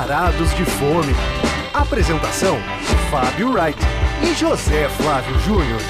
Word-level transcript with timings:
varados 0.00 0.54
de 0.54 0.64
fome. 0.64 1.14
Apresentação: 1.74 2.56
Fábio 3.10 3.52
Wright 3.52 3.78
e 4.22 4.34
José 4.34 4.88
Flávio 4.88 5.38
Júnior. 5.40 5.80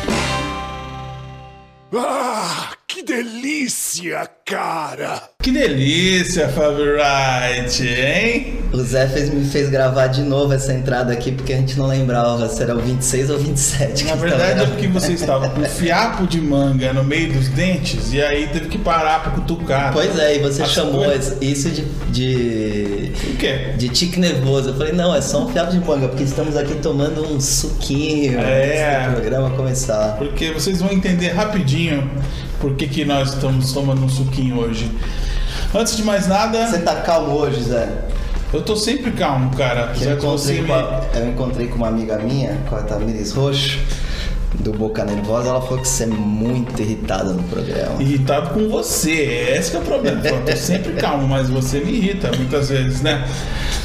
Ah, 1.94 2.70
que 3.00 3.06
delícia, 3.06 4.28
cara! 4.44 5.22
Que 5.42 5.50
delícia, 5.50 6.48
Fábio 6.50 6.96
Wright, 6.96 7.82
hein? 7.88 8.58
O 8.74 8.78
Zé 8.82 9.06
fez, 9.08 9.30
me 9.32 9.42
fez 9.46 9.70
gravar 9.70 10.08
de 10.08 10.20
novo 10.20 10.52
essa 10.52 10.74
entrada 10.74 11.10
aqui 11.10 11.32
porque 11.32 11.54
a 11.54 11.56
gente 11.56 11.78
não 11.78 11.86
lembrava 11.86 12.46
se 12.50 12.62
era 12.62 12.76
o 12.76 12.78
26 12.80 13.30
ou 13.30 13.38
27. 13.38 14.04
Na 14.04 14.16
verdade 14.16 14.60
é 14.62 14.66
porque 14.66 14.86
você 14.88 15.12
estava 15.14 15.48
com 15.48 15.60
um 15.62 15.64
fiapo 15.70 16.26
de 16.26 16.42
manga 16.42 16.92
no 16.92 17.02
meio 17.02 17.32
dos 17.32 17.48
dentes 17.48 18.12
e 18.12 18.20
aí 18.20 18.48
teve 18.48 18.68
que 18.68 18.76
parar 18.76 19.22
pra 19.22 19.32
cutucar. 19.32 19.94
Pois 19.94 20.18
é, 20.18 20.36
e 20.36 20.38
você 20.40 20.62
As 20.62 20.70
chamou 20.70 21.04
coisas- 21.04 21.38
isso 21.40 21.70
de, 21.70 21.82
de. 22.12 23.12
O 23.32 23.36
quê? 23.38 23.72
de 23.78 23.88
tique 23.88 24.20
nervoso. 24.20 24.68
Eu 24.70 24.74
falei, 24.76 24.92
não, 24.92 25.14
é 25.14 25.22
só 25.22 25.46
um 25.46 25.48
fiapo 25.50 25.72
de 25.72 25.78
manga, 25.80 26.06
porque 26.08 26.24
estamos 26.24 26.54
aqui 26.54 26.74
tomando 26.74 27.24
um 27.34 27.40
suquinho 27.40 28.38
É. 28.38 28.96
antes 28.98 29.08
do 29.14 29.20
programa 29.22 29.50
começar. 29.56 30.16
Porque 30.18 30.50
vocês 30.52 30.80
vão 30.82 30.92
entender 30.92 31.28
rapidinho 31.28 32.08
por 32.60 32.74
que, 32.74 32.86
que 32.86 33.04
nós 33.04 33.34
estamos 33.34 33.72
tomando 33.72 34.04
um 34.04 34.08
suquinho 34.08 34.58
hoje. 34.58 34.90
Antes 35.74 35.96
de 35.96 36.02
mais 36.02 36.28
nada, 36.28 36.66
Você 36.66 36.80
tá 36.80 36.96
calmo 36.96 37.32
hoje, 37.32 37.62
Zé? 37.62 37.88
eu 38.52 38.62
tô 38.62 38.76
sempre 38.76 39.12
calmo, 39.12 39.50
cara. 39.56 39.92
Eu, 40.00 40.16
encontrei 40.16 40.60
me... 40.60 40.70
eu 41.14 41.28
encontrei 41.28 41.68
com 41.68 41.76
uma 41.76 41.88
amiga 41.88 42.18
minha, 42.18 42.56
com 42.68 42.76
a 42.76 42.82
Tamires 42.82 43.32
Roxo, 43.32 43.78
do 44.54 44.72
Boca 44.72 45.04
Nervosa, 45.04 45.48
ela 45.48 45.60
falou 45.60 45.78
que 45.78 45.88
você 45.88 46.04
é 46.04 46.06
muito 46.06 46.82
irritada 46.82 47.32
no 47.32 47.42
programa. 47.44 48.02
irritado 48.02 48.50
com 48.50 48.68
você. 48.68 49.54
Esse 49.56 49.70
que 49.70 49.76
é 49.76 49.80
o 49.80 49.82
problema. 49.82 50.20
Eu 50.26 50.44
tô 50.44 50.56
sempre 50.56 50.92
calmo, 50.94 51.26
mas 51.28 51.48
você 51.48 51.80
me 51.80 51.92
irrita 51.92 52.30
muitas 52.36 52.68
vezes, 52.68 53.00
né? 53.00 53.24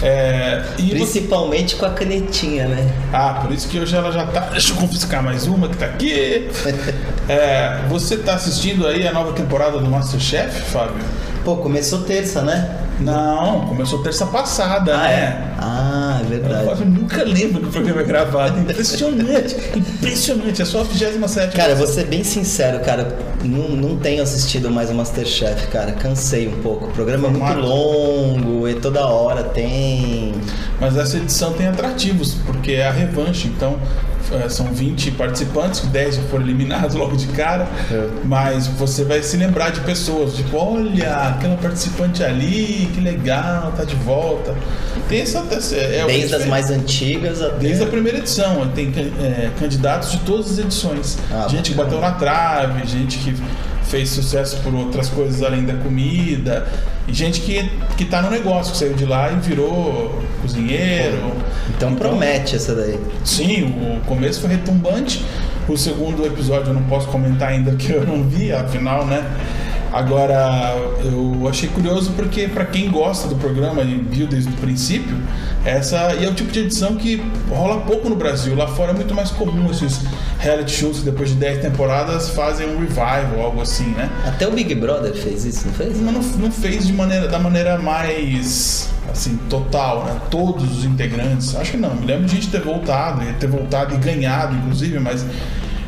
É, 0.02 0.64
e 0.78 0.90
você... 0.90 1.20
Principalmente 1.20 1.76
com 1.76 1.86
a 1.86 1.92
canetinha, 1.92 2.68
né? 2.68 2.92
Ah, 3.14 3.40
por 3.42 3.52
isso 3.52 3.68
que 3.68 3.80
hoje 3.80 3.96
ela 3.96 4.12
já 4.12 4.26
tá. 4.26 4.42
Deixa 4.52 4.74
eu 4.74 4.78
confiscar 4.78 5.24
mais 5.24 5.48
uma 5.48 5.70
que 5.70 5.78
tá 5.78 5.86
aqui. 5.86 6.50
É, 7.30 7.82
você 7.88 8.18
tá 8.18 8.34
assistindo 8.36 8.86
aí 8.86 9.08
a 9.08 9.14
nova 9.14 9.34
temporada 9.34 9.78
do 9.80 9.90
Masterchef, 9.90 10.62
Fábio? 10.72 11.04
Pô, 11.44 11.58
começou 11.58 12.02
terça, 12.02 12.42
né? 12.42 12.82
Não, 13.00 13.68
começou 13.68 14.02
terça 14.02 14.26
passada, 14.26 14.98
né? 14.98 15.54
Ah, 15.60 16.15
é 16.26 16.40
verdade. 16.40 16.82
Eu 16.82 16.86
nunca 16.86 17.24
lembro 17.24 17.62
que 17.62 17.68
o 17.68 17.72
programa 17.72 18.02
é 18.02 18.04
gravado. 18.04 18.60
Impressionante, 18.60 19.56
impressionante. 19.76 20.62
É 20.62 20.66
só 20.66 20.82
a 20.82 20.84
27 20.84 21.56
Cara, 21.56 21.72
eu 21.72 21.78
vou 21.78 21.88
ser 21.88 22.06
bem 22.06 22.24
sincero, 22.24 22.80
cara. 22.80 23.18
Não, 23.44 23.70
não 23.70 23.98
tenho 23.98 24.24
assistido 24.24 24.70
mais 24.70 24.90
o 24.90 24.94
Masterchef, 24.94 25.68
cara. 25.68 25.92
Cansei 25.94 26.48
um 26.48 26.62
pouco. 26.62 26.86
O 26.86 26.92
programa 26.92 27.28
é 27.28 27.32
muito 27.32 27.60
longo 27.60 28.68
e 28.68 28.76
toda 28.76 29.06
hora 29.06 29.44
tem. 29.44 30.34
Mas 30.80 30.98
essa 30.98 31.18
edição 31.18 31.54
tem 31.54 31.68
atrativos, 31.68 32.36
porque 32.46 32.74
é 32.74 32.88
a 32.88 32.92
revanche. 32.92 33.48
Então, 33.48 33.80
é, 34.32 34.50
são 34.50 34.66
20 34.68 35.12
participantes, 35.12 35.82
10 35.82 36.16
já 36.16 36.22
foram 36.24 36.46
eliminados 36.46 36.96
logo 36.96 37.16
de 37.16 37.28
cara. 37.28 37.68
É. 37.92 38.08
Mas 38.24 38.68
você 38.68 39.04
vai 39.04 39.22
se 39.22 39.38
lembrar 39.38 39.70
de 39.70 39.82
pessoas, 39.82 40.36
tipo, 40.36 40.58
olha, 40.58 41.30
aquela 41.30 41.56
participante 41.58 42.24
ali, 42.24 42.90
que 42.94 43.02
legal, 43.02 43.72
tá 43.76 43.84
de 43.84 43.96
volta. 43.96 44.56
Tem 45.08 45.22
essa. 45.22 45.40
é 45.76 46.06
o 46.06 46.10
Desde 46.20 46.36
as 46.36 46.46
mais 46.46 46.70
antigas 46.70 47.42
até. 47.42 47.58
Desde 47.58 47.84
a 47.84 47.88
primeira 47.88 48.20
edição, 48.20 48.68
tem 48.70 48.92
é, 49.22 49.50
candidatos 49.60 50.12
de 50.12 50.20
todas 50.20 50.52
as 50.52 50.60
edições. 50.60 51.18
Ah, 51.32 51.48
gente 51.50 51.72
que 51.72 51.78
bacana. 51.78 52.02
bateu 52.02 52.12
na 52.12 52.18
trave, 52.18 52.88
gente 52.88 53.18
que 53.20 53.36
fez 53.84 54.10
sucesso 54.10 54.58
por 54.58 54.74
outras 54.74 55.10
coisas 55.10 55.44
além 55.44 55.64
da 55.64 55.76
comida, 55.76 56.68
e 57.08 57.14
gente 57.14 57.42
que, 57.42 57.70
que 57.98 58.06
tá 58.06 58.22
no 58.22 58.30
negócio, 58.30 58.72
que 58.72 58.78
saiu 58.78 58.94
de 58.94 59.06
lá 59.06 59.32
e 59.32 59.36
virou 59.36 60.24
cozinheiro. 60.42 61.32
Então 61.70 61.96
promete 61.96 62.56
essa 62.56 62.74
daí. 62.74 63.00
Sim, 63.24 63.64
o 63.64 64.06
começo 64.06 64.42
foi 64.42 64.52
retumbante. 64.52 65.24
O 65.68 65.78
segundo 65.78 66.26
episódio 66.26 66.70
eu 66.70 66.74
não 66.74 66.84
posso 66.84 67.08
comentar 67.08 67.50
ainda 67.50 67.72
que 67.78 67.92
eu 67.92 68.06
não 68.06 68.24
vi, 68.24 68.52
afinal, 68.52 69.06
né? 69.06 69.24
Agora, 69.96 70.76
eu 71.06 71.48
achei 71.48 71.70
curioso 71.70 72.12
porque 72.18 72.50
para 72.50 72.66
quem 72.66 72.92
gosta 72.92 73.30
do 73.30 73.36
programa 73.38 73.82
e 73.82 73.96
viu 73.96 74.28
desde 74.28 74.50
o 74.50 74.54
princípio, 74.58 75.18
essa 75.64 76.14
e 76.16 76.26
é 76.26 76.30
o 76.30 76.34
tipo 76.34 76.52
de 76.52 76.60
edição 76.60 76.98
que 76.98 77.24
rola 77.50 77.80
pouco 77.80 78.10
no 78.10 78.16
Brasil. 78.18 78.58
Lá 78.58 78.68
fora 78.68 78.92
é 78.92 78.94
muito 78.94 79.16
mais 79.16 79.32
comum 79.32 79.72
esses 79.72 80.02
reality 80.38 80.74
shows 80.74 81.00
que 81.00 81.06
depois 81.06 81.30
de 81.30 81.36
10 81.36 81.62
temporadas 81.62 82.30
fazem 82.32 82.68
um 82.68 82.78
revival, 82.78 83.40
algo 83.40 83.62
assim, 83.62 83.86
né? 83.92 84.10
Até 84.26 84.46
o 84.46 84.52
Big 84.52 84.76
Brother 84.76 85.16
fez 85.16 85.46
isso, 85.46 85.66
não 85.66 85.74
fez? 85.74 85.98
Mas 86.02 86.14
não, 86.14 86.40
não 86.40 86.52
fez 86.52 86.86
de 86.86 86.92
maneira, 86.92 87.30
da 87.30 87.40
maneira 87.40 87.78
mais 87.78 88.90
assim, 89.10 89.40
total, 89.50 90.04
né? 90.04 90.20
Todos 90.30 90.78
os 90.80 90.84
integrantes. 90.84 91.56
Acho 91.56 91.72
que 91.72 91.78
não. 91.78 91.96
Me 91.96 92.06
lembro 92.06 92.26
de 92.26 92.36
gente 92.36 92.50
ter 92.50 92.60
voltado, 92.60 93.24
e 93.24 93.32
ter 93.36 93.48
voltado 93.48 93.96
e 93.96 93.98
ganhado, 93.98 94.58
inclusive, 94.58 95.00
mas 95.00 95.26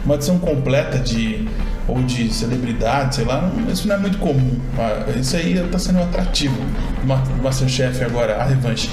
uma 0.05 0.15
edição 0.15 0.39
completa 0.39 0.97
de 0.97 1.45
ou 1.87 2.01
de 2.03 2.33
celebridade, 2.33 3.15
sei 3.15 3.25
lá, 3.25 3.41
não- 3.41 3.71
isso 3.71 3.87
não 3.87 3.95
é 3.95 3.97
muito 3.97 4.17
comum. 4.17 4.57
Ah, 4.77 5.05
Isso 5.19 5.35
aí 5.37 5.57
tá 5.71 5.79
sendo 5.79 5.99
atrativo 6.01 6.55
do 7.01 7.07
Ma- 7.07 7.15
do 7.15 7.41
Masterchef 7.41 8.03
agora, 8.03 8.35
a 8.37 8.43
revanche. 8.43 8.89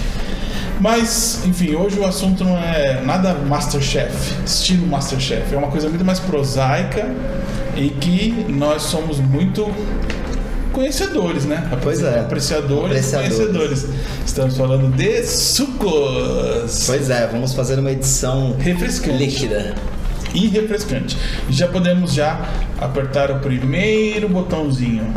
Mas, 0.80 1.40
enfim, 1.46 1.74
hoje 1.74 1.98
o 1.98 2.04
assunto 2.04 2.44
não 2.44 2.56
é 2.58 3.00
nada 3.04 3.34
Masterchef, 3.34 4.12
estilo 4.44 4.86
Masterchef. 4.86 5.54
É 5.54 5.56
uma 5.58 5.68
coisa 5.68 5.88
muito 5.88 6.04
mais 6.04 6.18
prosaica 6.20 7.06
e 7.76 7.90
que 7.90 8.44
nós 8.48 8.82
somos 8.82 9.18
muito 9.18 9.70
conhecedores, 10.72 11.44
né? 11.44 11.68
Pois 11.82 12.02
é. 12.02 12.20
Apreciadores, 12.20 12.84
Apreciadores. 13.14 13.36
conhecedores. 13.36 13.86
Estamos 14.26 14.56
falando 14.56 14.90
de 14.96 15.22
sucos. 15.24 16.84
Pois 16.86 17.08
é, 17.10 17.26
vamos 17.28 17.54
fazer 17.54 17.78
uma 17.78 17.90
edição 17.92 18.56
Refrescante. 18.58 19.16
líquida. 19.18 19.74
E 20.34 20.48
refrescante. 20.48 21.16
E 21.48 21.52
já 21.52 21.68
podemos 21.68 22.12
já 22.12 22.40
apertar 22.80 23.30
o 23.30 23.38
primeiro 23.38 24.28
botãozinho. 24.28 25.14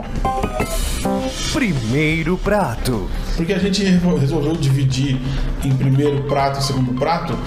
Primeiro 1.51 2.37
prato. 2.37 3.09
Porque 3.35 3.51
a 3.51 3.57
gente 3.57 3.83
resolveu 3.83 4.53
dividir 4.53 5.19
em 5.63 5.75
primeiro 5.75 6.23
prato 6.23 6.59
e 6.59 6.63
segundo 6.63 6.93
prato. 6.93 7.37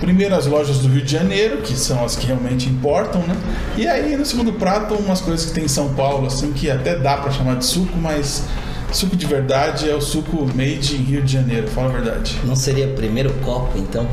Primeiro 0.00 0.34
as 0.34 0.46
lojas 0.46 0.80
do 0.80 0.88
Rio 0.88 1.02
de 1.02 1.12
Janeiro, 1.12 1.58
que 1.58 1.74
são 1.74 2.04
as 2.04 2.14
que 2.14 2.26
realmente 2.26 2.68
importam, 2.68 3.22
né? 3.22 3.34
E 3.76 3.86
aí 3.86 4.16
no 4.16 4.26
segundo 4.26 4.52
prato 4.52 4.94
umas 4.94 5.20
coisas 5.20 5.46
que 5.46 5.52
tem 5.52 5.64
em 5.64 5.68
São 5.68 5.94
Paulo, 5.94 6.26
assim, 6.26 6.52
que 6.52 6.70
até 6.70 6.94
dá 6.96 7.16
pra 7.16 7.30
chamar 7.30 7.56
de 7.56 7.64
suco, 7.64 7.96
mas 7.96 8.44
suco 8.92 9.16
de 9.16 9.26
verdade 9.26 9.88
é 9.88 9.94
o 9.94 10.00
suco 10.00 10.46
made 10.54 10.94
em 10.94 10.98
Rio 10.98 11.22
de 11.22 11.32
Janeiro, 11.32 11.68
fala 11.68 11.88
a 11.88 11.92
verdade. 11.92 12.38
Não 12.44 12.54
seria 12.54 12.88
primeiro 12.88 13.32
copo, 13.44 13.78
então? 13.78 14.06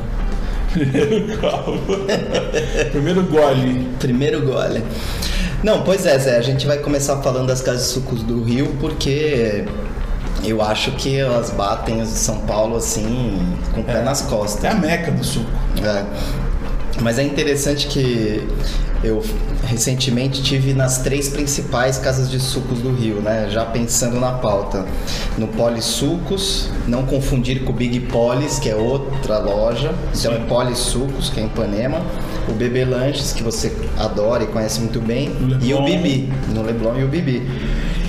Primeiro 0.73 1.37
copo. 1.37 1.81
Primeiro 2.91 3.23
gole. 3.23 3.87
Primeiro 3.99 4.41
gole. 4.45 4.83
Não, 5.63 5.83
pois 5.83 6.05
é, 6.05 6.17
Zé, 6.17 6.37
a 6.37 6.41
gente 6.41 6.65
vai 6.65 6.79
começar 6.79 7.17
falando 7.21 7.47
das 7.47 7.61
casas 7.61 7.83
de 7.83 7.87
sucos 7.89 8.23
do 8.23 8.43
Rio, 8.43 8.75
porque 8.79 9.65
eu 10.43 10.61
acho 10.61 10.91
que 10.93 11.17
elas 11.17 11.51
batem 11.51 12.01
as 12.01 12.09
de 12.09 12.17
São 12.17 12.39
Paulo 12.41 12.77
assim, 12.77 13.39
com 13.73 13.81
o 13.81 13.83
pé 13.83 14.01
nas 14.01 14.21
costas. 14.21 14.63
É 14.63 14.69
a 14.69 14.73
meca 14.73 15.11
do 15.11 15.23
suco. 15.23 15.49
É. 15.83 16.50
Mas 16.99 17.17
é 17.17 17.23
interessante 17.23 17.87
que 17.87 18.45
eu 19.03 19.23
recentemente 19.63 20.43
tive 20.43 20.73
nas 20.73 20.99
três 20.99 21.29
principais 21.29 21.97
casas 21.97 22.29
de 22.29 22.39
sucos 22.39 22.79
do 22.79 22.93
Rio, 22.93 23.15
né? 23.15 23.47
Já 23.49 23.65
pensando 23.65 24.19
na 24.19 24.33
pauta. 24.33 24.85
No 25.37 25.47
Polisucos, 25.47 26.69
não 26.87 27.03
confundir 27.03 27.63
com 27.63 27.71
o 27.71 27.75
Big 27.75 27.99
Polis, 28.01 28.59
que 28.59 28.69
é 28.69 28.75
outra 28.75 29.39
loja. 29.39 29.93
Então 30.15 30.33
é 30.33 30.39
Polisucos, 30.39 31.29
que 31.29 31.39
é 31.39 31.43
em 31.43 31.47
Ipanema. 31.47 32.01
O 32.47 32.53
Bebê 32.53 32.85
Lanches, 32.85 33.33
que 33.33 33.41
você 33.41 33.75
adora 33.97 34.43
e 34.43 34.47
conhece 34.47 34.79
muito 34.79 34.99
bem. 34.99 35.31
E 35.61 35.73
o. 35.73 35.83
Bibi, 35.83 36.31
no 36.53 36.61
Leblon 36.61 36.99
e 36.99 37.03
o 37.03 37.07
Bibi. 37.07 37.47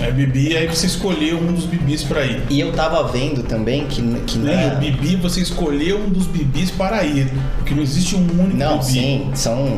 É 0.03 0.11
bibi, 0.11 0.57
aí 0.57 0.67
você 0.67 0.87
escolheu 0.87 1.39
um 1.39 1.53
dos 1.53 1.65
bibis 1.65 2.03
pra 2.03 2.25
ir. 2.25 2.43
E 2.51 2.61
eu 2.61 2.73
tava 2.73 3.05
vendo 3.09 3.43
também 3.45 3.87
que, 3.87 4.03
que 4.27 4.39
Né? 4.39 4.67
na- 4.69 4.75
O 4.75 4.77
bibi, 4.79 5.17
você 5.17 5.41
escolheu 5.41 5.99
um 6.01 6.09
dos 6.11 6.27
bibis 6.27 6.71
para 6.71 7.05
ir. 7.05 7.29
Porque 7.59 7.75
não 7.75 7.83
existe 7.83 8.17
um 8.17 8.21
único 8.21 8.57
Não, 8.57 8.79
bibi. 8.79 8.91
sim, 8.91 9.31
são 9.35 9.69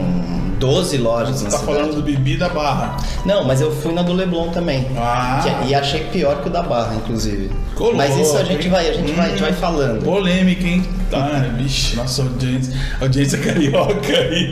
12 0.59 0.97
lojas 0.97 1.37
Você 1.41 1.45
tá 1.45 1.51
cidade. 1.59 1.67
falando 1.67 1.95
do 1.97 2.03
bibi 2.03 2.37
da 2.37 2.49
barra. 2.49 2.97
Não, 3.27 3.45
mas 3.45 3.61
eu 3.61 3.71
fui 3.71 3.93
na 3.93 4.03
do 4.03 4.13
Leblon 4.15 4.49
também. 4.49 4.87
Ah. 4.97 5.41
Que- 5.43 5.49
é, 5.51 5.69
e 5.69 5.75
achei 5.75 6.05
pior 6.05 6.41
que 6.43 6.49
o 6.49 6.51
da 6.51 6.63
Barra, 6.63 6.95
inclusive. 6.95 7.51
Ficou 7.71 7.95
mas 7.95 8.17
isso 8.17 8.37
a 8.37 8.45
gente 8.45 8.65
hein? 8.65 8.71
vai, 8.71 8.89
a 8.89 8.93
gente 8.93 9.13
vai, 9.13 9.27
a 9.27 9.29
gente 9.31 9.41
vai 9.43 9.51
Hum, 9.51 9.55
falando. 9.55 10.03
Polêmica, 10.05 10.67
hein? 10.67 10.83
Tá, 11.11 11.45
vixe, 11.59 11.97
nossa 11.97 12.23
audiência, 12.23 12.73
audiência 13.01 13.39
carioca 13.45 14.13
aí. 14.13 14.51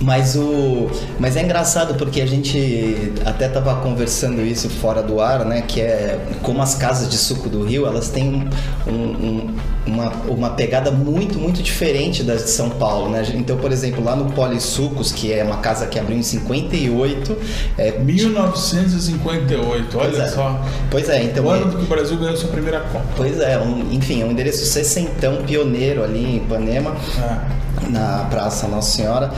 Mas 0.00 0.36
o, 0.36 0.88
mas 1.18 1.36
é 1.36 1.42
engraçado 1.42 1.94
porque 1.94 2.20
a 2.20 2.26
gente 2.26 3.12
até 3.24 3.48
tava 3.48 3.74
conversando 3.82 4.42
isso 4.42 4.68
fora 4.68 5.02
do 5.02 5.20
ar, 5.20 5.44
né? 5.44 5.62
Que 5.66 5.80
é 5.80 6.20
como 6.42 6.62
as 6.62 6.74
casas 6.76 7.08
de 7.08 7.16
suco 7.16 7.48
do 7.48 7.64
Rio, 7.64 7.84
elas 7.84 8.08
têm 8.08 8.48
um, 8.86 8.92
um, 8.92 9.54
uma, 9.86 10.12
uma 10.28 10.50
pegada 10.50 10.92
muito, 10.92 11.36
muito 11.38 11.60
diferente 11.62 12.22
das 12.22 12.44
de 12.44 12.50
São 12.50 12.70
Paulo, 12.70 13.10
né? 13.10 13.26
Então, 13.34 13.56
por 13.56 13.72
exemplo, 13.72 14.04
lá 14.04 14.14
no 14.14 14.30
Polisucos, 14.32 15.10
que 15.10 15.32
é 15.32 15.42
uma 15.42 15.56
casa 15.56 15.86
que 15.86 15.98
abriu 15.98 16.16
em 16.16 16.22
58, 16.22 17.36
é, 17.76 17.98
1958, 17.98 19.98
olha 19.98 20.10
Pois 20.10 20.18
é. 20.20 20.28
só. 20.28 20.60
Pois 20.90 21.08
é, 21.08 21.24
então 21.24 21.44
o 21.44 21.50
ano 21.50 21.76
que 21.76 21.82
o 21.84 21.88
Brasil 21.88 22.16
ganhou 22.18 22.36
sua 22.36 22.50
primeira 22.50 22.80
Copa. 22.80 23.04
Pois 23.16 23.40
é, 23.40 23.58
um, 23.58 23.92
enfim, 23.92 24.22
é 24.22 24.24
um 24.24 24.30
endereço 24.30 24.64
sessentão 24.64 25.38
pioneiro 25.44 26.04
ali 26.04 26.24
em 26.24 26.36
Ipanema, 26.36 26.94
É. 27.18 27.88
na 27.90 28.26
Praça 28.30 28.68
Nossa 28.68 28.96
Senhora. 28.96 29.32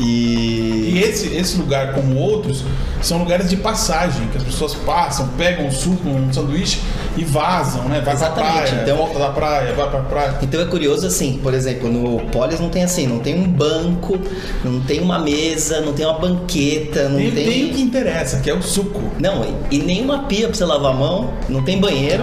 E 0.00 0.80
E 0.90 0.98
esse, 0.98 1.28
esse 1.36 1.56
lugar, 1.56 1.94
como 1.94 2.16
outros, 2.16 2.64
são 3.00 3.18
lugares 3.18 3.48
de 3.48 3.56
passagem, 3.56 4.26
que 4.28 4.38
as 4.38 4.42
pessoas 4.42 4.74
passam, 4.74 5.28
pegam 5.38 5.70
suco, 5.70 6.08
um 6.08 6.32
sanduíche 6.32 6.80
e 7.16 7.24
vazam, 7.24 7.84
né? 7.84 8.00
Vai 8.04 8.14
Exatamente, 8.14 8.52
pra 8.52 8.62
praia, 8.62 8.82
então- 8.82 8.96
volta 8.96 9.18
da 9.18 9.28
praia, 9.30 9.72
vai 9.74 9.90
pra 9.90 10.00
praia. 10.00 10.34
então 10.42 10.60
é 10.60 10.64
curioso 10.64 11.06
assim, 11.06 11.38
por 11.42 11.52
exemplo, 11.54 11.90
no 11.90 12.20
Polis 12.30 12.60
não 12.60 12.68
tem 12.68 12.84
assim, 12.84 13.06
não 13.06 13.18
tem 13.18 13.34
um 13.38 13.46
banco, 13.48 14.18
não 14.64 14.80
tem 14.80 15.00
uma 15.00 15.18
mesa, 15.18 15.80
não 15.80 15.92
tem 15.92 16.06
uma 16.06 16.18
banqueta, 16.18 17.08
não 17.08 17.18
Tem, 17.18 17.30
tem. 17.32 17.44
tem 17.46 17.64
o 17.70 17.74
que 17.74 17.80
interessa, 17.82 18.38
que 18.40 18.48
é 18.50 18.54
o 18.54 18.62
suco. 18.62 19.00
Não, 19.18 19.44
e 19.70 19.76
e 19.76 19.78
nenhuma 19.78 20.24
pia 20.24 20.46
pra 20.48 20.56
você 20.56 20.64
lavar 20.64 20.90
a 20.92 20.94
mão, 20.94 21.30
não 21.48 21.62
tem 21.62 21.78
banheiro. 21.80 22.22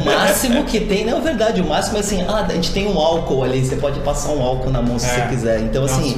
O 0.00 0.04
máximo 0.04 0.64
que 0.64 0.80
tem, 0.80 1.04
não 1.06 1.18
é 1.18 1.20
verdade, 1.20 1.60
o 1.60 1.64
máximo 1.66 1.96
é 1.96 2.00
assim, 2.00 2.22
ah, 2.28 2.44
a 2.48 2.52
gente 2.52 2.72
tem 2.72 2.86
um 2.86 2.98
álcool 2.98 3.42
ali, 3.44 3.64
você 3.64 3.76
pode 3.76 3.98
passar 4.00 4.30
um 4.32 4.42
álcool 4.42 4.70
na 4.70 4.82
mão 4.82 4.98
se 4.98 5.06
É, 5.06 5.08
você 5.08 5.20
quiser. 5.28 5.60
Então, 5.60 5.84
assim, 5.84 6.16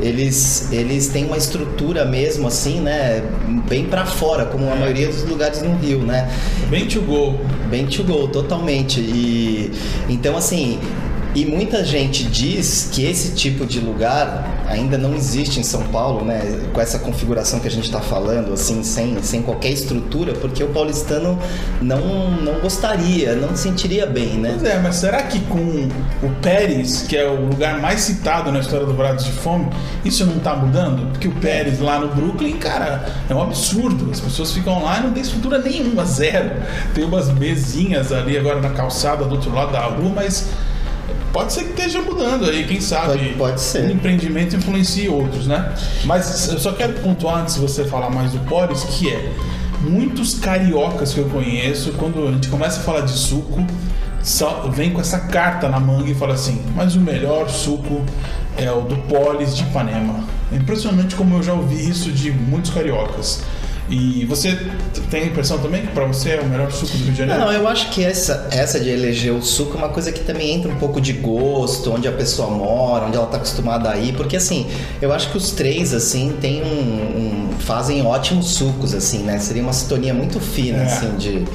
eles, 0.00 0.68
eles 0.72 1.08
têm 1.08 1.24
uma 1.26 1.36
estrutura 1.36 2.04
mesmo, 2.04 2.48
assim, 2.48 2.80
né, 2.80 3.22
bem 3.68 3.84
pra 3.84 4.04
fora, 4.06 4.46
como 4.46 4.70
a 4.70 4.74
maioria 4.74 5.06
dos 5.08 5.22
lugares 5.24 5.62
no 5.62 5.76
Rio, 5.76 6.00
né? 6.00 6.28
Bem 6.68 6.86
to 6.98 7.06
go. 7.06 7.38
Bem 7.70 7.86
to 7.86 8.02
go, 8.02 8.26
totalmente. 8.28 9.00
E 9.00 9.70
então 10.08 10.36
assim, 10.36 10.78
e 11.34 11.44
muita 11.44 11.84
gente 11.84 12.24
diz 12.24 12.88
que 12.90 13.04
esse 13.04 13.34
tipo 13.34 13.66
de 13.66 13.80
lugar 13.80 14.64
ainda 14.66 14.96
não 14.98 15.14
existe 15.14 15.60
em 15.60 15.62
São 15.62 15.82
Paulo, 15.84 16.24
né? 16.24 16.40
Com 16.72 16.80
essa 16.80 16.98
configuração 16.98 17.60
que 17.60 17.68
a 17.68 17.70
gente 17.70 17.84
está 17.84 18.00
falando, 18.00 18.52
assim, 18.52 18.82
sem, 18.82 19.22
sem 19.22 19.42
qualquer 19.42 19.70
estrutura, 19.70 20.32
porque 20.32 20.64
o 20.64 20.68
paulistano 20.68 21.38
não, 21.80 22.30
não 22.30 22.60
gostaria, 22.60 23.34
não 23.34 23.54
se 23.56 23.68
sentiria 23.68 24.06
bem, 24.06 24.38
né? 24.38 24.56
Pois 24.58 24.70
é, 24.70 24.78
mas 24.78 24.96
será 24.96 25.22
que 25.22 25.40
com 25.40 25.88
o 26.22 26.30
Pérez, 26.40 27.02
que 27.02 27.16
é 27.16 27.28
o 27.28 27.46
lugar 27.46 27.80
mais 27.80 28.00
citado 28.00 28.50
na 28.50 28.60
história 28.60 28.86
do 28.86 28.94
Brados 28.94 29.24
de 29.24 29.32
Fome, 29.32 29.68
isso 30.04 30.24
não 30.24 30.38
tá 30.38 30.56
mudando? 30.56 31.10
Porque 31.12 31.28
o 31.28 31.32
Pérez 31.32 31.78
lá 31.78 31.98
no 32.00 32.08
Brooklyn, 32.08 32.56
cara, 32.56 33.06
é 33.28 33.34
um 33.34 33.42
absurdo. 33.42 34.10
As 34.10 34.20
pessoas 34.20 34.52
ficam 34.52 34.82
lá 34.82 34.98
e 34.98 35.02
não 35.02 35.12
tem 35.12 35.22
estrutura 35.22 35.58
nenhuma, 35.58 36.04
zero. 36.06 36.50
Tem 36.94 37.04
umas 37.04 37.30
mesinhas 37.30 38.12
ali 38.12 38.36
agora 38.36 38.60
na 38.60 38.70
calçada 38.70 39.24
do 39.24 39.34
outro 39.34 39.52
lado 39.52 39.72
da 39.72 39.82
rua, 39.82 40.12
mas 40.14 40.48
pode 41.38 41.52
ser 41.52 41.64
que 41.64 41.70
esteja 41.70 42.02
mudando 42.02 42.46
aí, 42.50 42.64
quem 42.66 42.80
sabe? 42.80 43.12
Pode- 43.18 43.34
pode 43.34 43.60
ser. 43.60 43.84
Um 43.84 43.90
empreendimento 43.92 44.56
influencia 44.56 45.10
outros, 45.12 45.46
né? 45.46 45.72
Mas 46.04 46.48
eu 46.48 46.58
só 46.58 46.72
quero 46.72 46.94
pontuar 46.94 47.42
antes 47.42 47.54
de 47.54 47.60
você 47.60 47.84
falar 47.84 48.10
mais 48.10 48.32
do 48.32 48.40
Pérez, 48.40 48.82
que 48.84 49.08
é 49.08 49.32
muitos 49.80 50.34
cariocas 50.34 51.12
que 51.14 51.18
eu 51.20 51.26
conheço, 51.26 51.92
quando 51.92 52.26
a 52.26 52.32
gente 52.32 52.48
começa 52.48 52.80
a 52.80 52.82
falar 52.82 53.02
de 53.02 53.12
suco, 53.12 53.64
só 54.20 54.68
vem 54.74 54.90
com 54.92 55.00
essa 55.00 55.20
carta 55.20 55.68
na 55.68 55.78
manga 55.78 56.10
e 56.10 56.14
fala 56.14 56.34
assim: 56.34 56.60
mas 56.74 56.96
o 56.96 57.00
melhor 57.00 57.48
suco 57.48 58.02
é 58.56 58.70
o 58.72 58.80
do 58.80 58.96
Polis 59.02 59.56
de 59.56 59.62
Ipanema. 59.62 60.24
É 60.52 60.56
impressionante 60.56 61.14
como 61.14 61.36
eu 61.36 61.42
já 61.42 61.52
ouvi 61.52 61.88
isso 61.88 62.10
de 62.10 62.32
muitos 62.32 62.72
cariocas. 62.72 63.42
E 63.90 64.24
você 64.26 64.56
tem 65.10 65.22
a 65.22 65.26
impressão 65.26 65.58
também 65.58 65.80
que 65.82 65.88
pra 65.92 66.04
você 66.04 66.30
é 66.32 66.40
o 66.40 66.46
melhor 66.46 66.70
suco 66.70 66.92
do 66.96 67.04
Rio 67.04 67.12
de 67.12 67.18
Janeiro? 67.18 67.40
Não, 67.40 67.52
eu 67.52 67.66
acho 67.66 67.90
que 67.90 68.04
essa, 68.04 68.46
essa 68.50 68.78
de 68.78 68.90
eleger 68.90 69.32
o 69.32 69.40
suco 69.42 69.74
é 69.74 69.78
uma 69.78 69.88
coisa 69.88 70.12
que 70.12 70.20
também 70.20 70.54
entra 70.54 70.70
um 70.70 70.76
pouco 70.76 71.00
de 71.00 71.12
gosto, 71.14 71.90
onde 71.92 72.06
a 72.06 72.12
pessoa 72.12 72.50
mora, 72.50 73.06
onde 73.06 73.16
ela 73.16 73.26
tá 73.26 73.38
acostumada 73.38 73.90
a 73.90 73.96
ir, 73.98 74.14
porque 74.14 74.36
assim, 74.36 74.66
eu 75.00 75.12
acho 75.12 75.30
que 75.30 75.36
os 75.38 75.52
três, 75.52 75.94
assim, 75.94 76.34
tem 76.40 76.62
um, 76.62 76.66
um- 76.66 77.27
fazem 77.68 78.00
ótimos 78.04 78.46
sucos, 78.54 78.94
assim, 78.94 79.18
né? 79.24 79.38
Seria 79.38 79.62
uma 79.62 79.74
sintonia 79.74 80.14
muito 80.14 80.40
fina, 80.40 80.78
É. 80.78 80.86
assim, 80.86 81.10
de, 81.18 81.40
de 81.40 81.46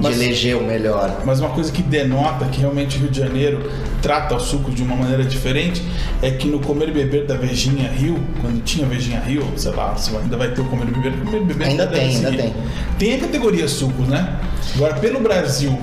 Mas- 0.00 0.16
eleger 0.16 0.56
o 0.56 0.64
melhor. 0.64 1.20
Mas 1.26 1.40
uma 1.40 1.50
coisa 1.50 1.70
que 1.70 1.82
denota 1.82 2.46
que 2.46 2.58
realmente 2.60 2.96
o 2.96 3.00
Rio 3.00 3.10
de 3.10 3.18
Janeiro 3.20 3.70
trata 4.00 4.34
o 4.34 4.40
suco 4.40 4.70
de 4.70 4.82
uma 4.82 4.96
maneira 4.96 5.24
diferente 5.24 5.82
é 6.22 6.30
que 6.30 6.48
no 6.48 6.58
Comer 6.60 6.88
e 6.88 6.92
Beber 6.92 7.26
da 7.26 7.34
Vejinha 7.36 7.86
Rio, 7.90 8.18
quando 8.40 8.64
tinha 8.64 8.86
Vejinha 8.86 9.20
Rio, 9.20 9.44
sei 9.56 9.72
lá, 9.72 9.94
ainda 10.22 10.38
vai 10.38 10.48
ter 10.52 10.62
o 10.62 10.64
Comer 10.64 10.88
e 10.88 10.90
Beber, 10.90 11.12
Comer 11.22 11.42
e 11.42 11.44
Beber 11.44 11.66
Ainda 11.68 11.86
tem, 11.86 12.16
ainda 12.16 12.32
tem. 12.32 12.54
Tem 12.98 13.14
a 13.16 13.18
categoria 13.18 13.68
sucos, 13.68 14.08
né? 14.08 14.38
Agora, 14.74 14.94
pelo 14.94 15.20
Brasil, 15.20 15.78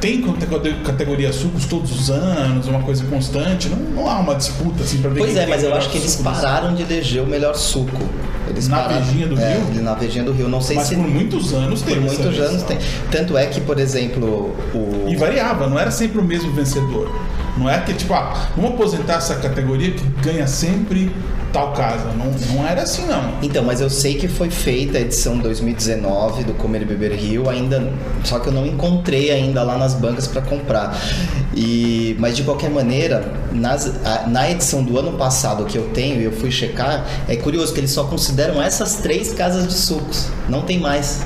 tem 0.00 0.20
cate- 0.20 0.74
categoria 0.84 1.32
sucos 1.32 1.64
todos 1.66 1.92
os 1.92 2.10
anos, 2.10 2.66
uma 2.66 2.80
coisa 2.82 3.04
constante, 3.04 3.68
não, 3.68 3.76
não 3.78 4.10
há 4.10 4.18
uma 4.18 4.34
disputa 4.34 4.82
assim 4.82 4.98
pra 4.98 5.10
ver 5.10 5.20
Pois 5.20 5.32
quem 5.34 5.42
é, 5.42 5.46
mas 5.46 5.62
eu 5.62 5.72
acho 5.72 5.90
que 5.90 5.98
eles 5.98 6.16
do- 6.16 6.24
pararam 6.24 6.74
de 6.74 6.82
eleger 6.82 7.22
o 7.22 7.26
melhor 7.26 7.54
suco. 7.54 8.02
Eles 8.52 8.68
Na 8.68 8.76
pararam- 8.82 9.04
Vejinha 9.04 9.26
do 9.26 9.40
é, 9.40 9.54
Rio? 9.72 9.82
Na 9.82 9.94
Vejinha 9.94 10.24
do 10.24 10.32
Rio. 10.32 10.48
Não 10.48 10.60
sei 10.60 10.76
Mas 10.76 10.86
se. 10.88 10.94
por 10.94 11.08
muitos 11.08 11.52
anos 11.52 11.82
por 11.82 11.88
teve 11.92 12.06
essa 12.06 12.22
muitos 12.22 12.40
anos 12.40 12.62
tem. 12.62 12.78
Tanto 13.10 13.36
é 13.36 13.46
que, 13.46 13.60
por 13.60 13.78
exemplo, 13.80 14.54
o. 14.74 15.08
E 15.08 15.16
variava, 15.16 15.66
não 15.66 15.78
era 15.78 15.90
sempre 15.90 16.20
o 16.20 16.24
mesmo 16.24 16.52
vencedor. 16.52 17.10
Não 17.56 17.68
é 17.68 17.78
que, 17.80 17.92
tipo, 17.92 18.14
ah, 18.14 18.48
vamos 18.56 18.72
aposentar 18.72 19.14
essa 19.16 19.34
categoria 19.36 19.90
que 19.92 20.04
ganha 20.22 20.46
sempre 20.46 21.14
tal 21.52 21.72
casa. 21.74 22.06
Não, 22.16 22.30
não 22.56 22.66
era 22.66 22.80
assim, 22.82 23.04
não. 23.06 23.34
Então, 23.42 23.62
mas 23.62 23.80
eu 23.82 23.90
sei 23.90 24.14
que 24.14 24.26
foi 24.26 24.48
feita 24.48 24.96
a 24.96 25.00
edição 25.02 25.36
2019 25.36 26.44
do 26.44 26.54
Comer 26.54 26.80
e 26.80 26.84
Beber 26.86 27.12
Rio, 27.12 27.50
ainda, 27.50 27.92
só 28.24 28.38
que 28.38 28.46
eu 28.48 28.52
não 28.54 28.64
encontrei 28.66 29.30
ainda 29.30 29.62
lá 29.62 29.76
nas 29.76 29.92
bancas 29.92 30.26
para 30.26 30.40
comprar. 30.40 30.96
E, 31.54 32.16
mas 32.18 32.36
de 32.36 32.42
qualquer 32.42 32.70
maneira, 32.70 33.30
nas- 33.52 33.86
a- 34.02 34.26
na 34.26 34.50
edição 34.50 34.82
do 34.82 34.98
ano 34.98 35.12
passado 35.18 35.66
que 35.66 35.76
eu 35.76 35.88
tenho 35.90 36.22
eu 36.22 36.32
fui 36.32 36.50
checar, 36.50 37.04
é 37.28 37.36
curioso 37.36 37.74
que 37.74 37.80
eles 37.80 37.90
só 37.90 38.04
consideram 38.04 38.62
essas 38.62 38.96
três 38.96 39.34
casas 39.34 39.66
de 39.68 39.74
sucos, 39.74 40.28
não 40.48 40.62
tem 40.62 40.78
mais. 40.80 41.20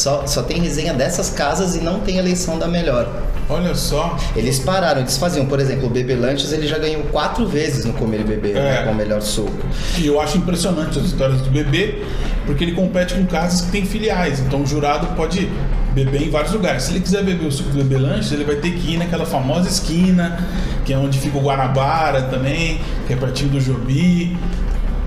Só, 0.00 0.26
só 0.26 0.42
tem 0.42 0.62
resenha 0.62 0.94
dessas 0.94 1.28
casas 1.28 1.74
e 1.76 1.80
não 1.80 2.00
tem 2.00 2.16
eleição 2.16 2.58
da 2.58 2.66
melhor. 2.66 3.06
Olha 3.50 3.74
só. 3.74 4.16
Eles 4.34 4.58
pararam, 4.58 5.00
eles 5.02 5.18
faziam, 5.18 5.44
por 5.44 5.60
exemplo, 5.60 5.88
o 5.88 5.90
Bebê 5.90 6.14
Lanches, 6.14 6.52
ele 6.52 6.66
já 6.66 6.78
ganhou 6.78 7.02
quatro 7.12 7.46
vezes 7.46 7.84
no 7.84 7.92
Comer 7.92 8.20
e 8.20 8.24
Beber, 8.24 8.56
É. 8.56 8.60
né, 8.62 8.82
com 8.84 8.92
o 8.92 8.94
melhor 8.94 9.20
suco. 9.20 9.52
E 9.98 10.06
eu 10.06 10.18
acho 10.18 10.38
impressionante 10.38 10.98
as 10.98 11.04
histórias 11.04 11.42
do 11.42 11.50
bebê, 11.50 12.02
porque 12.46 12.64
ele 12.64 12.72
compete 12.72 13.12
com 13.12 13.26
casas 13.26 13.60
que 13.60 13.72
têm 13.72 13.84
filiais. 13.84 14.40
Então 14.40 14.62
o 14.62 14.66
jurado 14.66 15.06
pode 15.16 15.50
beber 15.92 16.22
em 16.22 16.30
vários 16.30 16.52
lugares. 16.52 16.84
Se 16.84 16.92
ele 16.92 17.00
quiser 17.00 17.22
beber 17.22 17.46
o 17.46 17.52
suco 17.52 17.68
do 17.68 17.78
bebê 17.84 17.98
lanche, 17.98 18.32
ele 18.32 18.44
vai 18.44 18.56
ter 18.56 18.70
que 18.70 18.94
ir 18.94 18.96
naquela 18.96 19.26
famosa 19.26 19.68
esquina, 19.68 20.38
que 20.86 20.94
é 20.94 20.96
onde 20.96 21.18
fica 21.18 21.36
o 21.36 21.42
Guanabara 21.42 22.22
também, 22.22 22.80
que 23.06 23.12
é 23.12 23.16
pertinho 23.16 23.50
do 23.50 23.60
Jobi. 23.60 24.34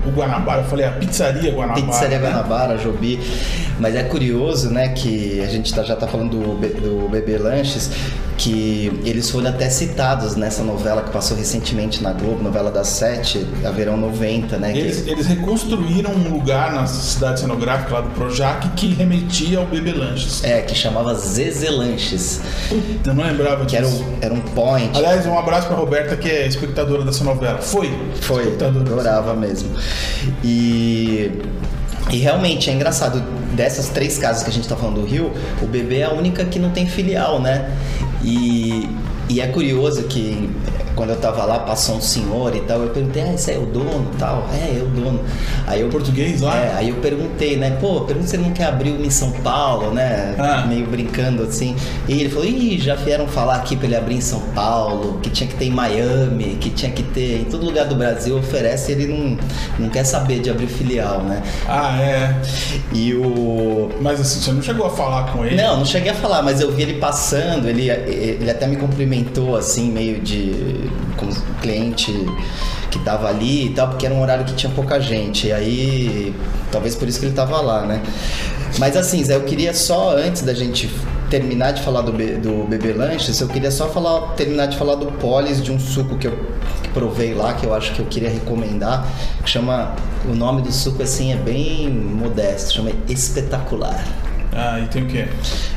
O 0.06 0.10
Guanabara, 0.10 0.60
eu 0.62 0.64
falei 0.66 0.84
a 0.86 0.90
pizzaria 0.92 1.50
Guanabara. 1.52 1.86
Pizzaria 1.86 2.18
né? 2.18 2.28
Guanabara, 2.30 2.78
Jobi. 2.78 3.18
Mas 3.78 3.94
é 3.96 4.02
curioso, 4.04 4.70
né, 4.70 4.88
que 4.90 5.40
a 5.40 5.46
gente 5.46 5.72
tá- 5.74 5.82
já 5.82 5.96
tá 5.96 6.06
falando 6.06 6.30
do, 6.30 6.56
do 7.02 7.08
Bebê 7.08 7.38
Lanches, 7.38 7.90
que 8.36 9.00
eles 9.04 9.30
foram 9.30 9.48
até 9.50 9.70
citados 9.70 10.34
nessa 10.34 10.62
novela 10.62 11.02
que 11.02 11.10
passou 11.10 11.36
recentemente 11.36 12.02
na 12.02 12.12
Globo, 12.12 12.42
novela 12.42 12.70
das 12.70 12.88
sete, 12.88 13.46
a 13.64 13.70
Verão 13.70 13.96
90, 13.96 14.58
né? 14.58 14.72
que- 14.72 14.78
Eles, 14.80 15.06
eles 15.06 15.26
reconstruíram 15.26 16.10
um 16.10 16.28
lugar 16.30 16.72
na 16.72 16.86
cidade 16.86 17.40
cenográfica 17.40 17.94
lá 17.94 18.00
do 18.00 18.10
Projac 18.10 18.68
que 18.70 18.88
remetia 18.92 19.58
ao 19.58 19.66
Bebê 19.66 19.92
Lanches. 19.92 20.42
É, 20.42 20.62
que 20.62 20.74
chamava 20.74 21.14
Zezé 21.14 21.70
Lanches, 21.70 22.40
Puta, 22.68 23.10
eu 23.10 23.14
não 23.14 23.24
lembrava 23.24 23.64
que 23.66 23.76
era 23.76 23.86
disso. 23.86 24.02
um, 24.02 24.16
era 24.20 24.34
um 24.34 24.40
point. 24.40 24.90
Aliás, 24.96 25.24
um 25.26 25.38
abraço 25.38 25.68
pra 25.68 25.76
Roberta, 25.76 26.16
que 26.16 26.28
é 26.28 26.46
espectadora 26.46 27.04
dessa 27.04 27.22
novela. 27.22 27.58
Foi? 27.58 27.88
Foi, 28.20 28.56
adorava 28.60 29.34
mesmo. 29.34 29.70
E, 30.42 31.30
e 32.10 32.16
realmente 32.18 32.68
é 32.70 32.72
engraçado, 32.72 33.22
dessas 33.54 33.88
três 33.88 34.18
casas 34.18 34.42
que 34.42 34.50
a 34.50 34.52
gente 34.52 34.66
tá 34.68 34.76
falando 34.76 35.00
do 35.00 35.06
Rio, 35.06 35.32
o 35.62 35.66
bebê 35.66 35.98
é 35.98 36.04
a 36.04 36.12
única 36.12 36.44
que 36.44 36.58
não 36.58 36.70
tem 36.70 36.86
filial, 36.86 37.40
né? 37.40 37.70
E, 38.26 38.88
e 39.28 39.40
é 39.40 39.46
curioso 39.46 40.02
que 40.04 40.50
quando 40.94 41.10
eu 41.10 41.16
tava 41.16 41.44
lá, 41.44 41.58
passou 41.58 41.96
um 41.96 42.00
senhor 42.00 42.54
e 42.54 42.60
tal, 42.60 42.80
eu 42.82 42.90
perguntei, 42.90 43.22
ah, 43.22 43.34
esse 43.34 43.52
é 43.52 43.58
o 43.58 43.66
dono 43.66 44.10
e 44.14 44.16
tal? 44.16 44.48
É, 44.52 44.78
é 44.78 44.82
o 44.82 44.86
dono. 44.86 45.20
Aí 45.66 45.80
eu, 45.80 45.88
Português 45.88 46.40
lá? 46.40 46.56
É, 46.56 46.74
aí 46.74 46.88
eu 46.90 46.96
perguntei, 46.96 47.56
né? 47.56 47.76
Pô, 47.80 48.02
pergunta 48.02 48.28
se 48.28 48.36
ele 48.36 48.44
não 48.44 48.52
quer 48.52 48.66
abrir 48.66 48.92
uma 48.92 49.04
em 49.04 49.10
São 49.10 49.32
Paulo, 49.32 49.92
né? 49.92 50.34
Ah. 50.38 50.64
Meio 50.66 50.86
brincando 50.86 51.42
assim. 51.42 51.74
E 52.08 52.20
ele 52.20 52.28
falou, 52.28 52.44
ih, 52.44 52.78
já 52.78 52.94
vieram 52.94 53.26
falar 53.26 53.56
aqui 53.56 53.76
pra 53.76 53.86
ele 53.86 53.96
abrir 53.96 54.16
em 54.16 54.20
São 54.20 54.40
Paulo, 54.54 55.18
que 55.20 55.30
tinha 55.30 55.48
que 55.48 55.56
ter 55.56 55.66
em 55.66 55.70
Miami, 55.70 56.56
que 56.60 56.70
tinha 56.70 56.90
que 56.90 57.02
ter 57.02 57.40
em 57.40 57.44
todo 57.44 57.64
lugar 57.64 57.86
do 57.86 57.96
Brasil, 57.96 58.38
oferece, 58.38 58.92
ele 58.92 59.06
não, 59.06 59.36
não 59.78 59.88
quer 59.88 60.04
saber 60.04 60.40
de 60.40 60.50
abrir 60.50 60.68
filial, 60.68 61.22
né? 61.22 61.42
Ah, 61.66 62.00
é. 62.00 62.40
E 62.92 63.14
o. 63.14 63.90
Mas 64.00 64.20
assim, 64.20 64.40
você 64.40 64.52
não 64.52 64.62
chegou 64.62 64.86
a 64.86 64.90
falar 64.90 65.32
com 65.32 65.44
ele? 65.44 65.56
Não, 65.56 65.78
não 65.78 65.84
cheguei 65.84 66.12
a 66.12 66.14
falar, 66.14 66.42
mas 66.42 66.60
eu 66.60 66.70
vi 66.70 66.82
ele 66.82 66.94
passando, 66.94 67.68
ele, 67.68 67.90
ele 67.90 68.50
até 68.50 68.66
me 68.66 68.76
cumprimentou 68.76 69.13
cumprimentou 69.14 69.56
assim, 69.56 69.90
meio 69.90 70.20
de 70.20 70.90
como 71.16 71.32
cliente 71.60 72.12
que 72.90 72.98
tava 73.00 73.28
ali 73.28 73.66
e 73.66 73.70
tal, 73.70 73.88
porque 73.88 74.06
era 74.06 74.14
um 74.14 74.20
horário 74.20 74.44
que 74.44 74.54
tinha 74.54 74.72
pouca 74.72 75.00
gente. 75.00 75.48
E 75.48 75.52
aí, 75.52 76.34
talvez 76.72 76.94
por 76.94 77.08
isso 77.08 77.20
que 77.20 77.26
ele 77.26 77.34
tava 77.34 77.60
lá, 77.60 77.86
né? 77.86 78.02
Mas 78.78 78.96
assim, 78.96 79.22
Zé, 79.22 79.36
eu 79.36 79.44
queria 79.44 79.72
só 79.72 80.16
antes 80.16 80.42
da 80.42 80.52
gente 80.52 80.90
terminar 81.30 81.72
de 81.72 81.82
falar 81.82 82.02
do, 82.02 82.12
do 82.12 82.66
bebê 82.68 82.92
lanches, 82.92 83.40
eu 83.40 83.48
queria 83.48 83.70
só 83.70 83.88
falar, 83.88 84.32
terminar 84.34 84.66
de 84.66 84.76
falar 84.76 84.96
do 84.96 85.06
polis 85.12 85.62
de 85.62 85.72
um 85.72 85.78
suco 85.78 86.16
que 86.18 86.26
eu 86.26 86.54
que 86.82 86.88
provei 86.90 87.34
lá, 87.34 87.54
que 87.54 87.66
eu 87.66 87.74
acho 87.74 87.92
que 87.94 88.00
eu 88.00 88.06
queria 88.06 88.30
recomendar, 88.30 89.06
que 89.42 89.50
chama 89.50 89.94
o 90.28 90.34
nome 90.34 90.62
do 90.62 90.70
suco 90.70 91.02
assim 91.02 91.32
é 91.32 91.36
bem 91.36 91.88
modesto, 91.88 92.74
chama 92.74 92.90
espetacular. 93.08 94.04
Ah, 94.56 94.78
e 94.80 94.86
tem 94.86 95.02
o 95.02 95.06
quê? 95.06 95.26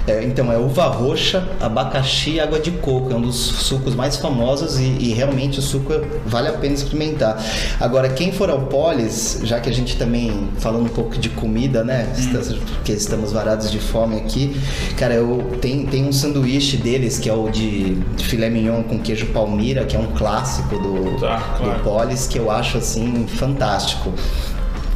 É, 0.06 0.24
então, 0.24 0.52
é 0.52 0.58
uva 0.58 0.86
roxa, 0.86 1.44
abacaxi 1.60 2.32
e 2.36 2.40
água 2.40 2.60
de 2.60 2.70
coco. 2.72 3.12
É 3.12 3.16
um 3.16 3.22
dos 3.22 3.36
sucos 3.36 3.96
mais 3.96 4.18
famosos 4.18 4.78
e, 4.80 4.84
e 4.84 5.14
realmente 5.14 5.58
o 5.60 5.62
suco 5.62 5.92
vale 6.26 6.48
a 6.48 6.54
pena 6.54 6.76
experimentar. 6.76 7.44
Agora, 7.80 8.08
quem 8.10 8.32
for 8.32 8.50
ao 8.52 8.62
Polis, 8.68 9.40
já 9.44 9.60
que 9.60 9.68
a 9.68 9.74
gente 9.74 9.98
também 9.98 10.48
falando 10.60 10.86
um 10.86 10.90
pouco 10.90 11.18
de 11.18 11.30
comida, 11.30 11.84
né? 11.84 12.08
Está- 12.18 12.38
Porque 12.76 12.92
estamos 12.92 13.32
varados 13.32 13.72
de 13.72 13.80
fome 13.80 14.18
aqui. 14.18 14.56
Cara, 14.96 15.16
eu 15.16 15.58
tem, 15.60 15.86
tem 15.88 16.06
um 16.06 16.12
sanduíche 16.14 16.78
deles 16.78 17.18
que 17.18 17.28
é 17.30 17.34
o 17.34 17.50
de, 17.50 17.96
de 17.96 18.24
filé 18.24 18.50
mignon 18.50 18.84
com 18.84 19.00
queijo 19.00 19.26
palmira, 19.28 19.86
que 19.86 19.96
é 19.96 20.00
um 20.00 20.12
clássico 20.14 20.78
do, 20.78 21.20
Tá, 21.20 21.56
claro. 21.58 21.80
do 21.80 21.84
Polis, 21.84 22.28
que 22.28 22.38
eu 22.38 22.52
acho 22.52 22.78
assim 22.78 23.26
fantástico. 23.28 24.14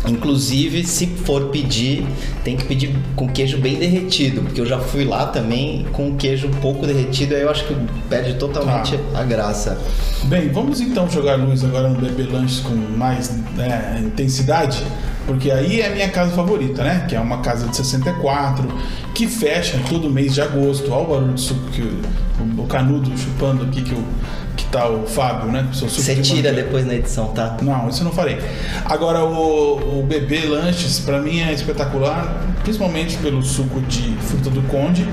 Inclusive, 0.07 0.83
se 0.83 1.05
for 1.05 1.49
pedir, 1.49 2.05
tem 2.43 2.57
que 2.57 2.65
pedir 2.65 2.95
com 3.15 3.27
queijo 3.27 3.59
bem 3.59 3.75
derretido, 3.75 4.41
porque 4.41 4.59
eu 4.59 4.65
já 4.65 4.79
fui 4.79 5.05
lá 5.05 5.27
também 5.27 5.85
com 5.91 6.15
queijo 6.15 6.49
pouco 6.59 6.87
derretido, 6.87 7.35
aí 7.35 7.41
eu 7.41 7.51
acho 7.51 7.65
que 7.65 7.75
perde 8.09 8.33
totalmente 8.35 8.99
a 9.13 9.23
graça. 9.23 9.79
Bem, 10.23 10.49
vamos 10.49 10.81
então 10.81 11.07
jogar 11.09 11.35
luz 11.35 11.63
agora 11.63 11.87
no 11.87 12.01
Bebê 12.01 12.23
Lanches 12.23 12.61
com 12.61 12.73
mais 12.73 13.29
né, 13.55 14.01
intensidade, 14.03 14.83
porque 15.27 15.51
aí 15.51 15.81
é 15.81 15.87
a 15.87 15.91
minha 15.91 16.09
casa 16.09 16.31
favorita, 16.31 16.83
né? 16.83 17.05
Que 17.07 17.15
é 17.15 17.19
uma 17.19 17.37
casa 17.41 17.67
de 17.67 17.75
64, 17.77 18.67
que 19.13 19.27
fecha 19.27 19.79
todo 19.87 20.09
mês 20.09 20.33
de 20.33 20.41
agosto. 20.41 20.91
Olha 20.91 21.03
o 21.03 21.09
barulho 21.09 21.33
de 21.33 21.41
suco 21.41 21.69
que 21.71 21.81
o, 21.81 22.61
o 22.61 22.65
canudo 22.65 23.15
chupando 23.15 23.63
aqui 23.65 23.83
que, 23.83 23.93
que 23.93 24.01
tá 24.71 24.87
o 24.87 25.05
Fábio, 25.05 25.51
né? 25.51 25.67
Você 25.73 26.15
tira 26.15 26.53
depois 26.53 26.85
na 26.85 26.95
edição, 26.95 27.27
tá? 27.27 27.57
Não, 27.61 27.89
isso 27.89 28.01
eu 28.01 28.05
não 28.05 28.11
farei. 28.11 28.39
Agora, 28.85 29.23
o, 29.25 29.99
o 29.99 30.03
bebê 30.03 30.45
lanches, 30.45 30.99
pra 30.99 31.19
mim, 31.19 31.41
é 31.41 31.51
espetacular, 31.51 32.41
principalmente 32.63 33.17
pelo 33.17 33.43
suco 33.43 33.81
de 33.81 34.15
fruta 34.21 34.49
do 34.49 34.61
conde, 34.63 35.05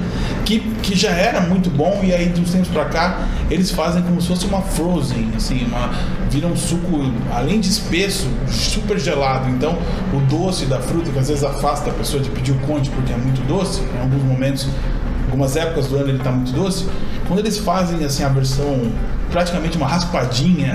que, 0.44 0.60
que 0.82 0.96
já 0.96 1.10
era 1.10 1.40
muito 1.40 1.68
bom, 1.68 2.00
e 2.04 2.14
aí, 2.14 2.28
de 2.28 2.40
uns 2.40 2.52
tempos 2.52 2.68
pra 2.68 2.84
cá, 2.84 3.26
eles 3.50 3.70
fazem 3.70 4.02
como 4.02 4.20
se 4.20 4.28
fosse 4.28 4.46
uma 4.46 4.62
frozen, 4.62 5.32
assim, 5.36 5.64
uma, 5.66 5.90
vira 6.30 6.46
um 6.46 6.56
suco, 6.56 7.12
além 7.34 7.58
de 7.58 7.68
espesso, 7.68 8.28
super 8.48 8.98
gelado. 8.98 9.50
Então, 9.50 9.76
o 10.14 10.20
doce 10.30 10.66
da 10.66 10.78
fruta, 10.78 11.10
que 11.10 11.18
às 11.18 11.28
vezes 11.28 11.42
afasta 11.42 11.90
a 11.90 11.92
pessoa 11.92 12.22
de 12.22 12.30
pedir 12.30 12.52
o 12.52 12.58
conde 12.60 12.90
porque 12.90 13.12
é 13.12 13.16
muito 13.16 13.44
doce, 13.48 13.82
em 13.82 14.00
alguns 14.00 14.22
momentos, 14.22 14.68
algumas 15.26 15.56
épocas 15.56 15.88
do 15.88 15.96
ano 15.96 16.10
ele 16.10 16.18
tá 16.20 16.30
muito 16.30 16.52
doce. 16.52 16.86
Quando 17.26 17.40
eles 17.40 17.58
fazem 17.58 18.04
assim 18.04 18.22
a 18.22 18.28
versão 18.28 18.90
praticamente 19.30 19.76
uma 19.76 19.86
raspadinha 19.86 20.74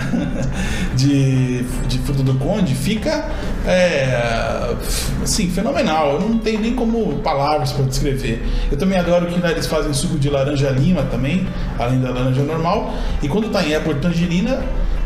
de, 0.95 1.63
de 1.87 1.97
fruta 1.99 2.23
do 2.23 2.35
conde, 2.35 2.73
fica 2.75 3.29
é, 3.65 4.75
assim, 5.21 5.49
fenomenal. 5.49 6.13
Eu 6.13 6.21
não 6.21 6.37
tenho 6.37 6.59
nem 6.59 6.75
como 6.75 7.19
palavras 7.19 7.71
para 7.71 7.85
descrever. 7.85 8.45
Eu 8.71 8.77
também 8.77 8.97
adoro 8.97 9.27
que 9.27 9.39
né, 9.39 9.51
eles 9.51 9.67
fazem 9.67 9.93
suco 9.93 10.17
de 10.17 10.29
laranja 10.29 10.69
lima 10.69 11.03
também, 11.03 11.47
além 11.79 11.99
da 11.99 12.11
laranja 12.11 12.43
normal. 12.43 12.93
E 13.21 13.27
quando 13.27 13.49
tá 13.49 13.63
em 13.63 13.73
época 13.73 13.95
tangerina, 13.95 14.61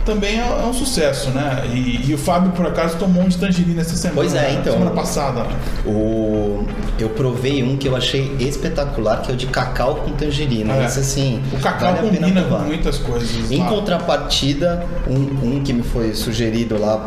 também 0.07 0.39
é, 0.39 0.47
é 0.47 0.65
um 0.65 0.73
sucesso, 0.73 1.29
né? 1.31 1.63
E, 1.73 2.09
e 2.09 2.13
o 2.13 2.17
Fábio, 2.17 2.51
por 2.51 2.65
acaso, 2.65 2.97
tomou 2.97 3.23
um 3.23 3.27
de 3.27 3.37
tangerina 3.37 3.81
essa 3.81 3.95
semana. 3.97 4.21
Pois 4.21 4.33
é, 4.33 4.53
então. 4.53 4.71
Semana 4.73 4.91
passada. 4.91 5.45
O... 5.85 6.65
Eu 6.97 7.09
provei 7.09 7.61
um 7.61 7.77
que 7.77 7.87
eu 7.87 7.95
achei 7.95 8.35
espetacular, 8.39 9.21
que 9.21 9.29
é 9.31 9.33
o 9.33 9.37
de 9.37 9.47
cacau 9.47 9.95
com 9.97 10.11
tangerina. 10.13 10.73
É. 10.73 10.85
Assim, 10.85 11.43
O 11.51 11.59
cacau 11.59 11.93
vale 11.93 12.07
combina 12.07 12.41
com 12.43 12.59
muitas 12.59 12.97
coisas. 12.97 13.51
Em 13.51 13.59
lá. 13.59 13.67
contrapartida, 13.67 14.85
um, 15.07 15.57
um 15.57 15.63
que 15.63 15.73
me 15.73 15.83
foi 15.83 16.13
sugerido 16.15 16.79
lá 16.79 17.05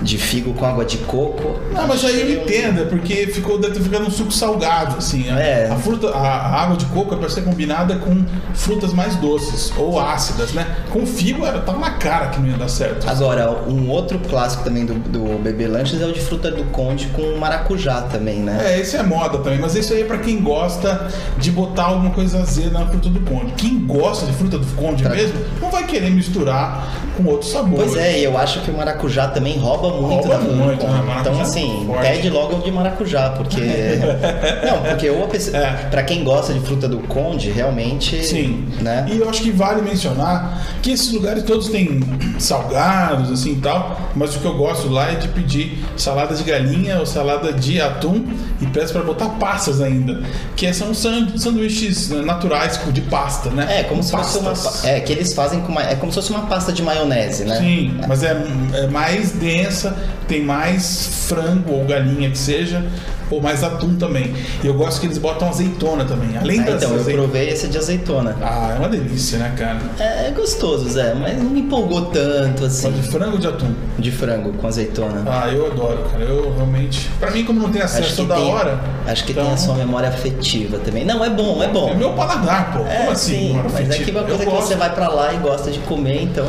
de 0.00 0.16
figo 0.16 0.54
com 0.54 0.64
água 0.64 0.84
de 0.84 0.96
coco. 0.98 1.60
Não, 1.72 1.86
mas 1.86 2.02
aí 2.04 2.34
eu 2.34 2.42
entendo, 2.42 2.82
é 2.82 2.84
porque 2.86 3.26
ficou, 3.28 3.58
deve 3.60 3.74
ter 3.74 3.82
ficado 3.82 4.06
um 4.06 4.10
suco 4.10 4.32
salgado, 4.32 4.96
assim. 4.96 5.28
A, 5.28 5.38
É. 5.38 5.70
a 5.70 5.76
fruta, 5.76 6.08
a, 6.08 6.18
a 6.18 6.62
água 6.62 6.76
de 6.76 6.86
coco 6.86 7.14
é 7.14 7.18
para 7.18 7.28
ser 7.28 7.42
combinada 7.42 7.96
com 7.96 8.24
frutas 8.54 8.92
mais 8.92 9.14
doces 9.16 9.72
ou 9.76 10.00
ácidas, 10.00 10.52
né? 10.52 10.66
Com 10.90 11.06
figo 11.06 11.44
era, 11.44 11.60
tava 11.60 11.78
na 11.78 11.90
cara 11.90 12.28
que 12.28 12.37
não 12.38 12.46
ia 12.48 12.56
dar 12.56 12.68
certo. 12.68 13.08
Agora, 13.08 13.50
um 13.68 13.88
outro 13.90 14.18
clássico 14.18 14.64
também 14.64 14.84
do, 14.86 14.94
do 14.94 15.38
Bebê 15.42 15.66
Lanches 15.66 16.00
é 16.00 16.06
o 16.06 16.12
de 16.12 16.20
fruta 16.20 16.50
do 16.50 16.64
conde 16.64 17.06
com 17.08 17.36
maracujá 17.38 18.02
também, 18.02 18.38
né? 18.40 18.58
É, 18.64 18.80
esse 18.80 18.96
é 18.96 19.02
moda 19.02 19.38
também, 19.38 19.58
mas 19.58 19.74
isso 19.74 19.92
aí 19.92 20.02
é 20.02 20.04
pra 20.04 20.18
quem 20.18 20.40
gosta 20.42 21.08
de 21.38 21.50
botar 21.50 21.84
alguma 21.84 22.10
coisa 22.10 22.40
azeda 22.40 22.78
na 22.78 22.86
fruta 22.86 23.08
do 23.08 23.20
conde. 23.20 23.52
Quem 23.56 23.78
gosta 23.86 24.26
de 24.26 24.32
fruta 24.32 24.58
do 24.58 24.66
conde 24.76 25.02
Pra- 25.02 25.14
mesmo, 25.14 25.34
não 25.60 25.70
vai 25.70 25.84
querer 25.84 26.10
misturar 26.10 26.88
com 27.16 27.24
outros 27.24 27.50
sabores. 27.50 27.92
Pois 27.92 27.96
é, 27.96 28.20
e 28.20 28.24
eu 28.24 28.36
acho 28.38 28.60
que 28.60 28.70
o 28.70 28.76
maracujá 28.76 29.28
também 29.28 29.58
rouba 29.58 29.88
muito 30.00 30.26
Rouba 30.26 30.28
da 30.28 30.38
fruta 30.38 30.52
do 30.54 30.56
muito, 30.64 30.80
conde. 30.86 30.92
né? 30.92 31.16
Então, 31.20 31.38
é 31.38 31.42
assim, 31.42 31.84
forte. 31.86 32.02
pede 32.02 32.30
logo 32.30 32.56
o 32.56 32.62
de 32.62 32.70
maracujá, 32.70 33.30
porque. 33.30 33.60
não, 34.66 34.82
porque 34.82 35.10
ou 35.10 35.24
a 35.24 35.28
pessoa. 35.28 35.56
É. 35.56 35.70
Pra 35.90 36.02
quem 36.02 36.22
gosta 36.24 36.52
de 36.52 36.60
fruta 36.60 36.88
do 36.88 36.98
conde, 36.98 37.50
realmente. 37.50 38.24
Sim. 38.24 38.66
Né? 38.80 39.06
E 39.10 39.18
eu 39.18 39.28
acho 39.28 39.42
que 39.42 39.50
vale 39.50 39.82
mencionar 39.82 40.62
que 40.82 40.90
esses 40.92 41.12
lugares 41.12 41.42
todos 41.42 41.68
têm 41.68 42.00
salgados, 42.38 43.30
assim 43.30 43.52
e 43.52 43.56
tal, 43.56 44.00
mas 44.14 44.34
o 44.36 44.40
que 44.40 44.44
eu 44.46 44.56
gosto 44.56 44.88
lá 44.88 45.10
é 45.12 45.14
de 45.16 45.28
pedir 45.28 45.84
salada 45.96 46.34
de 46.34 46.42
galinha 46.42 46.98
ou 46.98 47.06
salada 47.06 47.52
de 47.52 47.80
atum 47.80 48.24
e 48.60 48.66
peço 48.66 48.92
para 48.92 49.02
botar 49.02 49.28
passas 49.30 49.80
ainda, 49.80 50.22
que 50.56 50.72
são 50.72 50.92
san- 50.94 51.28
sanduíches 51.36 52.08
né, 52.10 52.22
naturais 52.22 52.78
de 52.92 53.00
pasta, 53.02 53.50
né? 53.50 53.80
É, 53.80 53.82
como 53.84 53.96
Com 53.96 54.02
se 54.02 54.10
fosse 54.12 54.38
uma. 54.38 54.50
pastas. 54.50 54.84
É, 54.84 55.00
que 55.00 55.12
eles 55.12 55.32
fazem 55.32 55.60
com 55.60 55.72
uma. 55.72 55.82
É 55.82 55.94
como 55.94 56.10
se 56.12 56.16
fosse 56.16 56.30
uma 56.30 56.46
pasta 56.46 56.72
de 56.72 56.82
maionese, 56.82 57.44
né? 57.44 57.58
Sim, 57.58 57.98
mas 58.06 58.22
é, 58.22 58.36
é 58.74 58.86
mais 58.86 59.32
densa, 59.32 59.96
tem 60.26 60.42
mais 60.42 61.26
frango 61.28 61.72
ou 61.72 61.84
galinha 61.84 62.30
que 62.30 62.38
seja, 62.38 62.84
ou 63.30 63.40
mais 63.40 63.62
atum 63.64 63.94
também. 63.96 64.34
E 64.62 64.66
eu 64.66 64.74
gosto 64.74 65.00
que 65.00 65.06
eles 65.06 65.18
botam 65.18 65.48
azeitona 65.48 66.04
também, 66.04 66.36
além 66.36 66.60
Ah, 66.60 66.64
das 66.64 66.82
então, 66.82 66.94
eu 66.94 67.00
azei- 67.00 67.14
provei 67.14 67.48
esse 67.48 67.68
de 67.68 67.78
azeitona. 67.78 68.36
Ah, 68.42 68.72
é 68.74 68.78
uma 68.78 68.88
delícia, 68.88 69.38
né, 69.38 69.52
cara? 69.56 69.78
É 69.98 70.30
gostoso, 70.30 70.88
Zé, 70.88 71.14
mas 71.14 71.36
não 71.38 71.50
me 71.50 71.60
empolgou 71.60 72.06
tanto 72.06 72.64
assim. 72.64 72.90
de 72.92 73.02
frango 73.02 73.32
ou 73.32 73.38
de 73.38 73.46
atum? 73.46 73.72
De 73.98 74.10
frango 74.10 74.52
com 74.54 74.66
azeitona. 74.66 75.22
Ah, 75.26 75.48
eu 75.52 75.66
adoro, 75.66 75.98
cara. 76.10 76.24
Eu 76.24 76.52
realmente. 76.54 77.08
Pra 77.18 77.30
mim, 77.30 77.44
como 77.44 77.60
não 77.60 77.70
tem 77.70 77.82
acesso 77.82 78.16
toda 78.16 78.34
tem, 78.34 78.44
hora. 78.52 78.78
Acho 79.06 79.24
que 79.24 79.32
então, 79.32 79.44
tem 79.44 79.54
a 79.54 79.56
sua 79.56 79.74
memória 79.74 80.08
afetiva 80.08 80.78
também. 80.78 81.04
Não, 81.04 81.24
é 81.24 81.30
bom, 81.30 81.62
é 81.62 81.68
bom. 81.68 81.90
É 81.90 81.94
meu 81.94 82.12
paladar, 82.12 82.72
pô. 82.72 82.84
É, 82.84 82.96
como 82.98 83.10
assim? 83.12 83.32
sim, 83.52 83.60
mas 83.72 83.90
é 83.90 83.98
que 84.04 84.10
uma 84.10 84.22
coisa 84.22 84.42
Eu 84.42 84.46
que 84.46 84.54
gosto. 84.54 84.68
você 84.68 84.74
vai 84.76 84.94
pra 84.94 85.08
lá 85.08 85.32
e 85.32 85.38
gosta 85.38 85.70
de 85.70 85.78
comer, 85.80 86.22
então. 86.22 86.46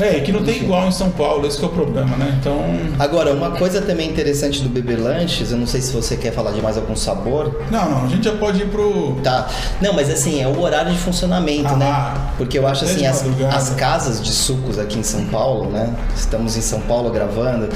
É, 0.00 0.18
e 0.18 0.20
que 0.22 0.32
não 0.32 0.42
tem 0.42 0.56
igual 0.62 0.86
em 0.88 0.92
São 0.92 1.10
Paulo, 1.10 1.46
esse 1.46 1.58
que 1.58 1.64
é 1.64 1.68
o 1.68 1.70
problema, 1.70 2.16
né? 2.16 2.36
Então. 2.40 2.58
Agora, 2.98 3.32
uma 3.32 3.50
coisa 3.52 3.80
também 3.80 4.08
interessante 4.10 4.62
do 4.62 4.68
Bebê 4.68 4.96
Lanches, 4.96 5.50
eu 5.52 5.58
não 5.58 5.66
sei 5.66 5.80
se 5.80 5.92
você 5.92 6.13
quer 6.16 6.32
falar 6.32 6.52
de 6.52 6.60
mais 6.62 6.76
algum 6.76 6.96
sabor. 6.96 7.60
Não, 7.70 7.90
não, 7.90 8.04
a 8.04 8.08
gente 8.08 8.24
já 8.24 8.32
pode 8.36 8.62
ir 8.62 8.66
pro. 8.68 9.16
Tá. 9.22 9.48
Não, 9.80 9.92
mas 9.92 10.10
assim, 10.10 10.40
é 10.42 10.46
o 10.48 10.60
horário 10.60 10.92
de 10.92 10.98
funcionamento, 10.98 11.68
Ah, 11.68 11.76
né? 11.76 12.14
Porque 12.36 12.58
eu 12.58 12.66
acho 12.66 12.84
até 12.84 13.06
assim, 13.06 13.06
as, 13.06 13.54
as 13.54 13.70
casas 13.70 14.22
de 14.22 14.32
sucos 14.32 14.78
aqui 14.78 14.98
em 14.98 15.02
São 15.02 15.24
Paulo, 15.26 15.70
né? 15.70 15.94
Estamos 16.16 16.56
em 16.56 16.60
São 16.60 16.80
Paulo 16.80 17.10
gravando. 17.10 17.68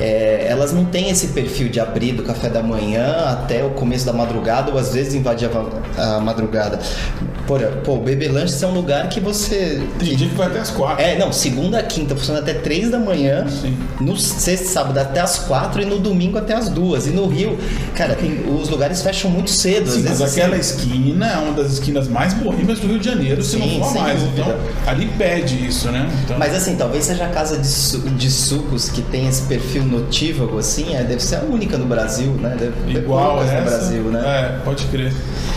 é, 0.00 0.46
elas 0.48 0.72
não 0.72 0.84
têm 0.84 1.10
esse 1.10 1.28
perfil 1.28 1.68
de 1.68 1.80
abrir 1.80 2.12
do 2.12 2.22
café 2.22 2.48
da 2.48 2.62
manhã 2.62 3.14
até 3.30 3.64
o 3.64 3.70
começo 3.70 4.04
da 4.06 4.12
madrugada, 4.12 4.70
ou 4.70 4.78
às 4.78 4.92
vezes 4.92 5.14
invadir 5.14 5.48
a, 5.96 6.16
a 6.16 6.20
madrugada. 6.20 6.78
Por, 7.48 7.60
pô, 7.82 7.94
o 7.94 8.00
Bebê 8.02 8.28
Lanches 8.28 8.62
é 8.62 8.66
um 8.66 8.72
lugar 8.74 9.08
que 9.08 9.18
você. 9.20 9.80
Tem 9.98 10.14
dia 10.14 10.28
que 10.28 10.34
vai 10.34 10.46
até 10.48 10.60
as 10.60 10.70
quatro. 10.70 11.02
É, 11.02 11.18
não, 11.18 11.32
segunda 11.32 11.78
a 11.78 11.82
quinta 11.82 12.14
funciona 12.14 12.38
até 12.40 12.52
três 12.54 12.90
da 12.90 12.98
manhã, 12.98 13.46
Sim. 13.48 13.74
no 14.00 14.16
sexta 14.18 14.66
e 14.66 14.68
sábado 14.68 14.98
até 14.98 15.20
as 15.20 15.38
quatro 15.38 15.80
e 15.80 15.84
no 15.86 15.98
domingo 15.98 16.36
até 16.38 16.54
as 16.54 16.68
duas. 16.68 17.06
E 17.06 17.10
no 17.10 17.26
Rio, 17.26 17.58
cara, 17.96 18.14
tem- 18.14 18.44
os 18.54 18.68
lugares 18.68 19.00
fecham 19.02 19.30
muito 19.30 19.50
cedo. 19.50 19.90
Sim, 19.90 20.00
às 20.00 20.04
mas 20.04 20.18
vezes, 20.20 20.36
aquela 20.38 20.56
assim, 20.56 20.74
esquina 20.76 21.26
é 21.26 21.36
uma 21.38 21.52
das 21.54 21.72
esquinas 21.72 22.06
mais 22.06 22.34
boêmias 22.34 22.78
do 22.80 22.86
Rio 22.86 22.98
de 22.98 23.06
Janeiro, 23.06 23.42
se 23.42 23.58
Sim, 23.58 23.78
não 23.78 23.84
for 23.86 23.98
mais. 23.98 24.20
dúvida. 24.20 24.42
Então, 24.42 24.56
ali 24.86 25.06
pede 25.16 25.66
isso, 25.66 25.90
né? 25.90 26.06
Então, 26.24 26.38
Mas 26.38 26.54
assim, 26.54 26.76
talvez 26.76 27.04
seja 27.06 27.24
a 27.24 27.28
casa 27.28 27.56
de, 27.56 27.66
su- 27.66 28.00
de 28.10 28.30
sucos 28.30 28.90
que 28.90 29.00
tem 29.00 29.26
esse 29.26 29.42
perfil 29.42 29.84
notívago, 29.84 30.58
assim, 30.58 30.94
é, 30.94 31.02
deve 31.02 31.22
ser 31.22 31.36
a 31.36 31.40
única 31.40 31.78
no 31.78 31.86
Brasil, 31.86 32.30
né? 32.32 32.54
Deve 32.60 32.98
igual 32.98 33.42
essa. 33.42 33.54
no 33.58 33.64
Brasil, 33.64 34.02
né? 34.04 34.20
É, 34.60 34.64
pode 34.64 34.84
crer. 34.88 35.14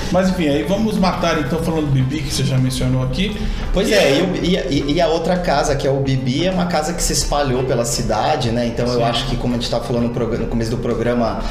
Mas 0.10 0.29
enfim, 0.29 0.48
aí 0.48 0.63
vamos 0.63 0.98
matar 0.98 1.39
então 1.39 1.60
falando 1.60 1.80
do 1.81 1.88
Bibi, 1.88 2.21
que 2.21 2.33
você 2.33 2.43
já 2.43 2.57
mencionou 2.57 3.03
aqui. 3.03 3.35
Pois 3.73 3.89
E 3.89 3.93
é, 3.93 4.19
e, 4.19 4.21
o- 4.21 4.45
e- 4.89 4.93
e 4.93 5.01
a 5.01 5.07
outra 5.07 5.38
casa, 5.38 5.75
que 5.75 5.88
é 5.88 5.91
o 5.91 6.00
Bibi, 6.00 6.45
é 6.47 6.51
uma 6.51 6.65
casa 6.67 6.93
que 6.93 7.01
se 7.03 7.13
espalhou 7.13 7.63
pela 7.63 7.85
cidade, 7.85 8.51
né? 8.51 8.65
Então 8.67 8.85
eu 8.88 9.03
acho 9.05 9.25
que, 9.27 9.35
como 9.35 9.53
a 9.53 9.57
gente 9.57 9.63
estava 9.65 9.83
falando 9.83 10.07
no, 10.13 10.38
no 10.38 10.47
começo 10.47 10.71
do 10.71 10.77
programa, 10.77 11.41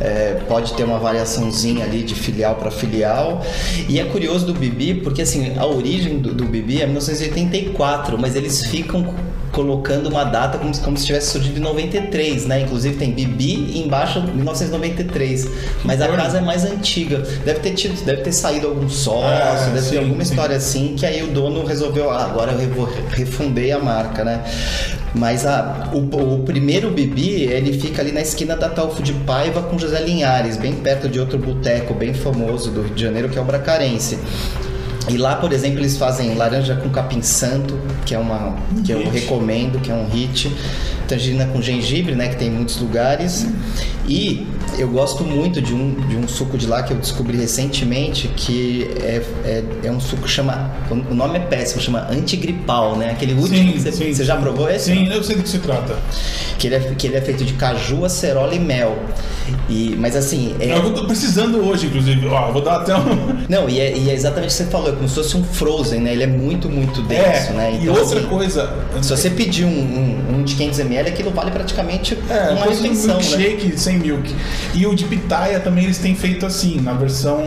é, 0.00 0.40
pode 0.48 0.72
ter 0.74 0.84
uma 0.84 0.98
variaçãozinha 0.98 1.84
ali 1.84 2.02
de 2.02 2.14
filial 2.14 2.54
para 2.56 2.70
filial. 2.70 3.44
E 3.88 3.98
é 4.00 4.04
curioso 4.04 4.46
do 4.46 4.54
Bibi, 4.54 4.94
porque 4.94 5.22
assim, 5.22 5.56
a 5.58 5.66
origem 5.66 6.18
do, 6.18 6.32
do 6.34 6.44
Bibi 6.44 6.82
é 6.82 6.86
1984, 6.86 8.18
mas 8.18 8.36
eles 8.36 8.64
ficam 8.66 9.14
colocando 9.52 10.08
uma 10.08 10.24
data 10.24 10.58
como, 10.58 10.72
se- 10.74 10.80
como 10.80 10.96
se 10.96 11.06
tivesse 11.06 11.32
surgido 11.32 11.58
em 11.58 11.62
93, 11.62 12.46
né? 12.46 12.60
Inclusive 12.62 12.96
tem 12.96 13.12
Bibi 13.12 13.70
e 13.74 13.78
embaixo 13.82 14.20
1993. 14.22 15.48
Mas 15.84 16.00
a 16.00 16.08
casa 16.08 16.38
é 16.38 16.40
mais 16.40 16.64
antiga. 16.64 17.18
Deve 17.44 17.60
ter 17.60 17.72
tido, 17.74 18.04
deve 18.04 18.22
ter 18.22 18.32
saído 18.32 18.68
algum 18.68 18.88
sócio, 18.88 19.28
É, 19.28 19.66
deve 19.74 19.80
sim, 19.82 19.90
ter 19.90 19.98
alguma 19.98 20.24
sim. 20.24 20.30
história 20.30 20.56
assim 20.56 20.94
que 20.96 21.04
aí 21.06 21.22
o 21.22 21.28
dono 21.28 21.64
resolveu, 21.64 22.10
ah, 22.10 22.24
agora 22.24 22.52
eu 22.52 22.84
refundei 23.10 23.72
a 23.72 23.78
marca, 23.78 24.24
né? 24.24 24.42
Mas 25.14 25.44
a, 25.44 25.90
o, 25.92 25.98
o 26.34 26.38
primeiro 26.44 26.90
Bibi, 26.90 27.42
ele 27.42 27.72
fica 27.78 28.00
ali 28.00 28.12
na 28.12 28.20
esquina 28.20 28.56
da 28.56 28.68
Taufo 28.68 29.02
de 29.02 29.12
Paiva 29.12 29.60
com 29.62 29.76
José 29.76 30.00
Linhares, 30.00 30.56
bem 30.56 30.72
perto 30.74 31.08
de 31.08 31.18
outro 31.18 31.36
boteco 31.38 31.92
bem 31.94 32.14
famoso 32.14 32.70
do 32.70 32.82
Rio 32.82 32.94
de 32.94 33.02
Janeiro, 33.02 33.28
que 33.28 33.36
é 33.36 33.40
o 33.40 33.44
Bracarense. 33.44 34.18
E 35.08 35.16
lá, 35.16 35.36
por 35.36 35.52
exemplo, 35.52 35.80
eles 35.80 35.96
fazem 35.96 36.34
laranja 36.34 36.76
com 36.76 36.88
capim 36.90 37.22
santo, 37.22 37.78
que 38.04 38.14
é 38.14 38.18
uma 38.18 38.54
que 38.84 38.92
eu 38.92 38.98
Hit. 38.98 39.10
recomendo, 39.10 39.80
que 39.80 39.90
é 39.90 39.94
um 39.94 40.08
hit. 40.08 40.54
Tangerina 41.08 41.46
com 41.46 41.60
gengibre, 41.60 42.14
né, 42.14 42.28
que 42.28 42.36
tem 42.36 42.48
em 42.48 42.52
muitos 42.52 42.78
lugares. 42.78 43.46
E 44.06 44.46
eu 44.78 44.88
gosto 44.88 45.24
muito 45.24 45.60
de 45.60 45.74
um, 45.74 45.94
de 46.08 46.16
um 46.16 46.26
suco 46.26 46.56
de 46.56 46.66
lá 46.66 46.82
que 46.82 46.92
eu 46.92 46.96
descobri 46.96 47.36
recentemente, 47.36 48.28
que 48.28 48.90
é, 49.02 49.22
é, 49.44 49.64
é 49.84 49.90
um 49.90 50.00
suco 50.00 50.22
que 50.22 50.28
chama. 50.28 50.70
O 50.90 51.14
nome 51.14 51.38
é 51.38 51.40
péssimo, 51.40 51.80
chama 51.80 52.06
antigripal, 52.10 52.96
né? 52.96 53.10
Aquele 53.10 53.34
último. 53.34 53.72
que 53.72 53.80
você, 53.80 54.12
você 54.12 54.24
já 54.24 54.36
sim. 54.36 54.42
provou 54.42 54.68
esse? 54.70 54.92
Sim, 54.92 55.08
eu 55.12 55.22
sei 55.22 55.36
do 55.36 55.42
que 55.42 55.48
se 55.48 55.58
trata. 55.58 55.96
Que 56.58 56.66
ele, 56.66 56.74
é, 56.76 56.80
que 56.96 57.06
ele 57.06 57.16
é 57.16 57.20
feito 57.20 57.44
de 57.44 57.54
caju, 57.54 58.04
acerola 58.04 58.54
e 58.54 58.58
mel. 58.58 58.98
E, 59.68 59.96
mas 59.98 60.14
assim, 60.14 60.54
é, 60.60 60.76
Eu 60.76 60.92
tô 60.94 61.06
precisando 61.06 61.58
hoje, 61.66 61.86
inclusive. 61.86 62.26
Ó, 62.28 62.52
vou 62.52 62.62
dar 62.62 62.76
até 62.76 62.94
um. 62.94 63.36
não, 63.48 63.68
e 63.68 63.80
é, 63.80 63.96
e 63.96 64.10
é 64.10 64.14
exatamente 64.14 64.48
o 64.48 64.52
que 64.52 64.64
você 64.64 64.66
falou, 64.66 64.90
é 64.90 64.92
como 64.92 65.08
se 65.08 65.14
fosse 65.14 65.36
um 65.36 65.44
Frozen, 65.44 66.00
né? 66.00 66.12
Ele 66.12 66.24
é 66.24 66.26
muito, 66.26 66.68
muito 66.68 67.02
denso, 67.02 67.50
É, 67.50 67.52
né? 67.52 67.78
e 67.82 67.88
outra 67.88 68.18
assim, 68.18 68.28
coisa. 68.28 68.72
Se 69.02 69.10
você 69.10 69.30
pedir 69.30 69.64
um, 69.64 69.68
um, 69.68 70.36
um 70.36 70.42
de 70.42 70.54
500ml, 70.56 71.08
aquilo 71.08 71.30
vale 71.30 71.50
praticamente 71.50 72.16
É, 72.28 72.50
uma 72.50 72.66
refeição, 72.66 73.16
né? 73.16 73.22
milkshake 73.22 73.78
sem 73.78 73.98
milk. 73.98 74.34
E 74.74 74.86
o 74.86 74.94
de 74.94 75.04
pitaia 75.04 75.60
também 75.60 75.84
eles 75.84 75.98
têm 75.98 76.14
feito 76.14 76.44
assim, 76.46 76.80
na 76.80 76.92
versão 76.92 77.42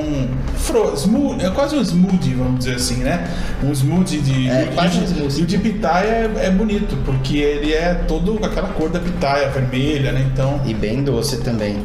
fro, 0.58 0.93
smoothie, 0.96 1.46
é 1.46 1.50
quase 1.50 1.75
um 1.75 1.82
smoothie, 1.82 2.34
vamos 2.34 2.60
dizer 2.60 2.75
assim, 2.75 2.96
né? 2.98 3.27
Um 3.63 3.72
smoothie 3.72 4.20
de 4.20 4.50
É, 4.50 4.70
quase 4.75 4.98
um 4.98 5.01
o 5.01 5.05
de- 5.05 5.12
smoothie. 5.13 5.39
E 5.39 5.43
o 5.43 5.46
de 5.46 5.58
pitaia 5.58 6.32
é, 6.38 6.46
é 6.48 6.50
bonito, 6.51 6.96
porque 7.05 7.38
ele 7.38 7.74
é 7.74 7.93
todo 8.08 8.36
com 8.36 8.46
aquela 8.46 8.70
cor 8.70 8.89
da 8.89 9.00
pitaia, 9.00 9.50
vermelha, 9.50 10.12
né? 10.12 10.25
Então, 10.32 10.62
E 10.65 10.74
bem 10.74 11.03
doce 11.03 11.38
também. 11.38 11.77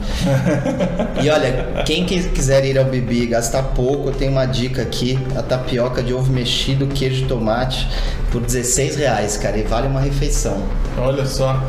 e 1.23 1.29
olha, 1.31 1.83
quem 1.85 2.05
que- 2.05 2.23
quiser 2.29 2.65
ir 2.65 2.79
ao 2.79 2.85
Bibi 2.85 3.23
e 3.23 3.27
gastar 3.27 3.63
pouco, 3.63 4.09
eu 4.09 4.13
tenho 4.15 4.33
uma 4.33 4.47
dica 4.47 4.83
aqui: 4.83 5.19
a 5.37 5.43
tapioca 5.43 6.03
de 6.03 6.13
ovo 6.13 6.33
mexido, 6.33 6.87
queijo 6.87 7.25
e 7.25 7.27
tomate, 7.29 7.89
por 8.31 8.41
16 8.43 8.97
reais, 8.97 9.37
cara, 9.37 9.57
e 9.59 9.63
vale 9.63 9.87
uma 9.87 10.01
refeição. 10.01 10.63
olha 10.99 11.25
só. 11.27 11.63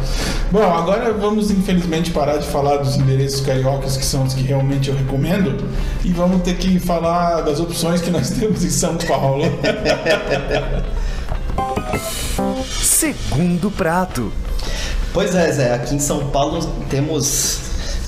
Bom, 0.51 0.63
agora 0.63 1.13
vamos 1.13 1.51
infelizmente 1.51 2.11
parar 2.11 2.37
de 2.37 2.47
falar 2.47 2.77
dos 2.77 2.95
endereços 2.97 3.41
cariocas, 3.49 3.97
que 3.97 4.05
são 4.05 4.23
os 4.23 4.33
que 4.35 4.43
realmente 4.43 4.89
eu 4.89 4.95
recomendo, 4.95 5.67
e 6.05 6.11
vamos 6.11 6.43
ter 6.43 6.55
que 6.55 6.79
falar 6.79 7.41
das 7.41 7.59
opções 7.59 7.99
que 7.99 8.11
nós 8.11 8.29
temos 8.37 8.63
em 8.63 8.69
São 8.69 8.95
Paulo. 8.95 9.43
Segundo 12.79 13.71
prato. 13.71 14.31
Pois 15.11 15.33
é, 15.33 15.51
Zé, 15.51 15.73
aqui 15.73 15.95
em 15.95 15.99
São 15.99 16.27
Paulo 16.27 16.61
temos 16.89 17.59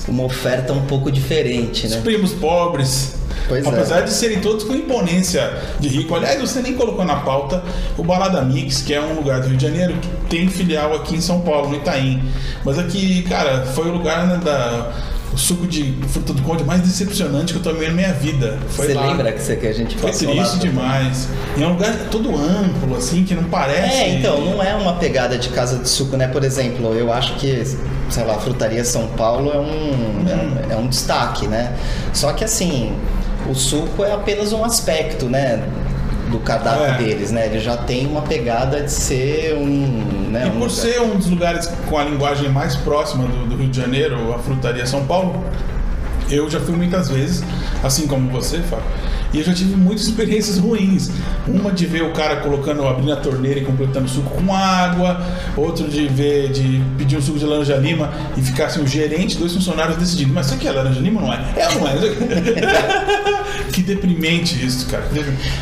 uma 0.07 0.24
oferta 0.24 0.74
um 0.74 0.86
pouco 0.86 1.12
diferente, 1.12 1.88
Os 1.88 1.95
né? 1.95 2.01
primos 2.01 2.33
pobres. 2.33 3.15
Pois 3.48 3.65
é. 3.65 3.69
Apesar 3.69 4.01
de 4.01 4.12
serem 4.12 4.39
todos 4.39 4.63
com 4.63 4.74
imponência 4.74 5.57
de 5.79 5.89
rico. 5.89 6.15
Aliás, 6.15 6.39
você 6.39 6.62
nem 6.62 6.74
colocou 6.74 7.03
na 7.03 7.17
pauta 7.17 7.63
o 7.98 8.03
Balada 8.03 8.41
Mix, 8.43 8.81
que 8.81 8.93
é 8.93 9.01
um 9.01 9.15
lugar 9.15 9.41
do 9.41 9.48
Rio 9.48 9.57
de 9.57 9.63
Janeiro 9.63 9.95
que 9.95 10.07
tem 10.29 10.48
filial 10.48 10.93
aqui 10.93 11.15
em 11.15 11.21
São 11.21 11.41
Paulo, 11.41 11.69
no 11.69 11.75
Itaim. 11.75 12.24
Mas 12.63 12.77
aqui, 12.77 13.24
cara, 13.24 13.65
foi 13.65 13.89
o 13.89 13.91
lugar 13.91 14.27
né, 14.27 14.38
da. 14.38 14.91
O 15.33 15.38
suco 15.38 15.65
de 15.65 15.93
fruta 16.09 16.33
do 16.33 16.41
conde 16.41 16.61
mais 16.65 16.81
decepcionante 16.81 17.53
que 17.53 17.59
eu 17.59 17.63
tomei 17.63 17.88
na 17.88 17.93
minha 17.93 18.11
vida. 18.13 18.57
Foi 18.71 18.88
Você 18.88 18.93
lá. 18.93 19.07
lembra 19.07 19.31
que, 19.31 19.41
você, 19.41 19.55
que 19.55 19.65
a 19.65 19.73
gente 19.73 19.95
Foi 19.97 20.11
passou 20.11 20.27
lá? 20.35 20.43
triste 20.43 20.59
demais. 20.59 21.29
E 21.55 21.63
é 21.63 21.67
um 21.67 21.69
lugar 21.71 21.95
todo 22.11 22.35
amplo, 22.35 22.97
assim, 22.97 23.23
que 23.23 23.33
não 23.33 23.45
parece. 23.45 23.95
É, 23.95 24.09
então, 24.19 24.41
não 24.43 24.61
é 24.61 24.75
uma 24.75 24.93
pegada 24.95 25.38
de 25.38 25.47
casa 25.50 25.77
de 25.77 25.88
suco, 25.88 26.17
né? 26.17 26.27
Por 26.27 26.43
exemplo, 26.43 26.93
eu 26.93 27.13
acho 27.13 27.35
que, 27.35 27.63
sei 28.09 28.25
lá, 28.25 28.35
a 28.35 28.39
Frutaria 28.39 28.83
São 28.83 29.07
Paulo 29.07 29.50
é 29.53 29.57
um, 29.57 30.25
é 30.29 30.35
um, 30.35 30.71
é 30.73 30.75
um 30.75 30.88
destaque, 30.88 31.47
né? 31.47 31.75
Só 32.13 32.34
que 32.34 32.43
assim, 32.43 32.91
o 33.49 33.56
suco 33.56 34.03
é 34.03 34.12
apenas 34.12 34.51
um 34.51 34.65
aspecto, 34.65 35.27
né? 35.27 35.63
Do 36.29 36.39
cardápio 36.39 36.84
É. 36.86 36.97
deles, 36.97 37.32
né? 37.32 37.45
Ele 37.45 37.60
já 37.60 37.77
tem 37.77 38.06
uma 38.06 38.21
pegada 38.21 38.82
de 38.82 38.91
ser 38.91 39.53
um. 39.56 40.20
Né, 40.32 40.48
E 40.48 40.50
um 40.50 40.60
por 40.60 40.72
ser 40.72 41.02
um 41.02 41.17
dos 41.17 41.30
lugares 41.30 41.67
com 41.89 41.98
a 41.98 42.04
linguagem 42.04 42.50
mais 42.50 42.76
próxima 42.76 43.26
do, 43.26 43.46
do 43.46 43.56
Rio 43.56 43.70
de 43.70 43.78
Janeiro, 43.78 44.34
a 44.34 44.39
Frutaria 44.39 44.86
São 44.86 45.06
Paulo, 45.06 45.44
eu 46.30 46.50
já 46.50 46.60
fui 46.60 46.76
muitas 46.76 47.10
vezes, 47.10 47.44
assim 47.84 48.08
como 48.08 48.30
você, 48.30 48.60
Fábio. 48.60 48.86
E 49.34 49.38
eu 49.39 49.44
já 49.44 49.54
tive 49.54 49.76
muitas 49.76 50.06
experiências 50.08 50.58
ruins. 50.58 51.10
Uma 51.48 51.72
de 51.72 51.86
ver 51.86 52.04
o 52.04 52.12
cara 52.12 52.38
colocando, 52.38 52.86
abrindo 52.86 53.13
a 53.13 53.15
torneira 53.15 53.60
e 53.60 53.63
completando 53.65 54.06
o 54.06 54.10
suco 54.10 54.30
com 54.30 54.54
água. 54.54 55.22
Outro 55.56 55.88
de 55.88 56.08
ver, 56.08 56.50
de 56.52 56.82
pedir 56.98 57.17
um 57.17 57.22
suco 57.22 57.39
de 57.39 57.46
laranja 57.46 57.76
lima 57.78 58.12
e 58.38 58.41
ficar 58.41 58.65
assim, 58.65 58.82
o 58.82 58.88
gerente, 58.88 59.38
dois 59.38 59.54
funcionários 59.54 59.98
decidindo, 59.98 60.34
mas 60.34 60.48
isso 60.48 60.56
aqui 60.56 60.67
é 60.67 60.72
laranja 60.72 61.00
lima 61.00 61.22
ou 61.22 61.28
não 61.28 61.34
é? 61.34 61.39
É 61.56 61.67
ou 61.70 61.80
não 61.80 61.88
é? 61.88 63.32
que 63.72 63.82
deprimente 63.82 64.63
isso, 64.65 64.86
cara. 64.88 65.04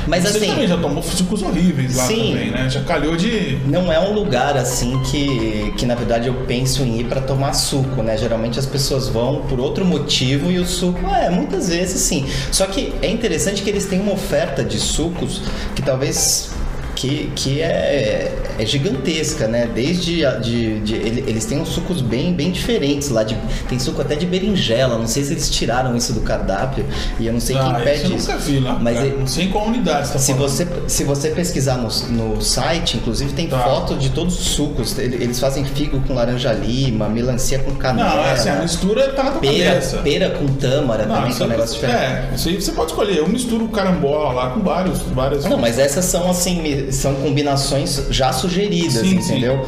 Mas 0.07 0.23
você 0.23 0.37
assim- 0.37 0.47
também 0.47 0.67
já 0.67 0.77
tomou 0.77 1.03
sucos 1.03 1.41
horríveis 1.43 1.95
lá 1.95 2.03
Sim. 2.05 2.31
também, 2.33 2.51
né? 2.51 2.69
Já 2.69 2.81
calhou 2.83 3.15
de 3.15 3.59
Não 3.67 3.91
é 3.91 3.99
um 3.99 4.13
lugar 4.13 4.57
assim 4.57 4.99
que, 5.03 5.71
que 5.77 5.85
na 5.85 5.95
verdade 5.95 6.27
eu 6.27 6.33
penso 6.47 6.81
em 6.83 6.99
ir 6.99 7.05
para 7.05 7.21
tomar 7.21 7.53
suco, 7.53 8.01
né? 8.01 8.17
Geralmente 8.17 8.57
as 8.59 8.65
pessoas 8.65 9.07
vão 9.07 9.41
por 9.47 9.59
outro 9.59 9.85
motivo 9.85 10.51
e 10.51 10.57
o 10.59 10.65
suco, 10.65 11.05
é, 11.07 11.29
muitas 11.29 11.69
vezes 11.69 12.01
sim. 12.01 12.25
Só 12.51 12.65
que 12.65 12.93
é 13.01 13.09
interessante 13.09 13.58
que 13.61 13.69
eles 13.69 13.85
têm 13.85 13.99
uma 13.99 14.13
oferta 14.13 14.63
de 14.63 14.79
sucos 14.79 15.41
que 15.75 15.81
talvez 15.81 16.51
que, 16.99 17.31
que 17.35 17.61
é, 17.61 18.31
é 18.59 18.65
gigantesca, 18.65 19.47
né? 19.47 19.69
Desde 19.73 20.25
a- 20.25 20.31
de, 20.35 20.79
de- 20.81 20.95
ele- 20.95 21.23
eles 21.27 21.45
têm 21.45 21.59
uns 21.61 21.69
sucos 21.69 22.01
bem, 22.01 22.33
bem 22.33 22.51
diferentes 22.51 23.09
lá. 23.09 23.23
De, 23.23 23.37
tem 23.69 23.79
suco 23.79 24.01
até 24.01 24.15
de 24.15 24.25
berinjela. 24.25 24.97
Não 24.97 25.07
sei 25.07 25.23
se 25.23 25.31
eles 25.33 25.49
tiraram 25.49 25.95
isso 25.95 26.11
do 26.13 26.21
cardápio 26.21 26.85
e 27.19 27.25
eu 27.27 27.31
não 27.33 27.39
sei 27.39 27.55
Ah, 27.57 27.73
quem 27.75 27.83
pede 27.85 28.15
isso 28.15 28.29
nunca 28.31 28.37
vi 28.37 28.59
lá. 28.59 28.77
Mas 28.81 28.97
ele- 28.99 29.15
não 29.17 29.27
sei 29.27 29.45
em 29.45 29.49
qual 29.49 29.65
unidade 29.67 30.07
você 30.07 30.13
tá 30.13 30.19
se 30.19 30.33
falando. 30.33 30.49
você, 30.49 30.67
se 30.87 31.03
você 31.05 31.29
pesquisar 31.29 31.77
no, 31.77 31.87
no 32.09 32.41
site, 32.41 32.97
inclusive 32.97 33.31
tem 33.33 33.47
Tá. 33.47 33.59
foto 33.59 33.95
de 33.95 34.09
todos 34.09 34.37
os 34.39 34.47
sucos. 34.47 34.97
Ele- 34.97 35.15
Eles 35.23 35.39
fazem 35.39 35.63
figo 35.65 36.01
com 36.01 36.13
laranja 36.13 36.51
lima, 36.51 37.07
melancia 37.07 37.59
com 37.59 37.71
canela, 37.75 38.15
Não, 38.15 38.23
é 38.25 38.31
assim, 38.31 38.49
a 38.49 38.55
mistura 38.55 39.09
tá 39.13 39.23
na 39.23 39.31
pera, 39.31 39.69
cabeça. 39.71 39.97
pera 39.97 40.29
com 40.31 40.47
tâmara 40.47 41.05
Não, 41.05 41.15
também, 41.15 41.33
que 41.33 41.41
é 41.41 41.45
um 41.45 41.49
negócio 41.49 41.75
diferente. 41.75 41.97
É, 42.03 42.29
isso 42.35 42.49
aí 42.49 42.61
você 42.61 42.71
pode 42.73 42.91
escolher. 42.91 43.17
Eu 43.17 43.27
misturo 43.29 43.67
carambola 43.69 44.33
lá 44.33 44.49
com 44.49 44.59
vários, 44.61 44.99
várias. 45.13 45.45
Não, 45.45 45.57
mas 45.57 45.77
essas 45.79 46.05
são 46.05 46.29
assim, 46.29 46.88
são 46.91 47.13
combinações 47.15 48.01
já 48.09 48.31
sugeridas, 48.33 48.93
Sim, 49.07 49.21
sim. 49.21 49.31
entendeu? 49.33 49.65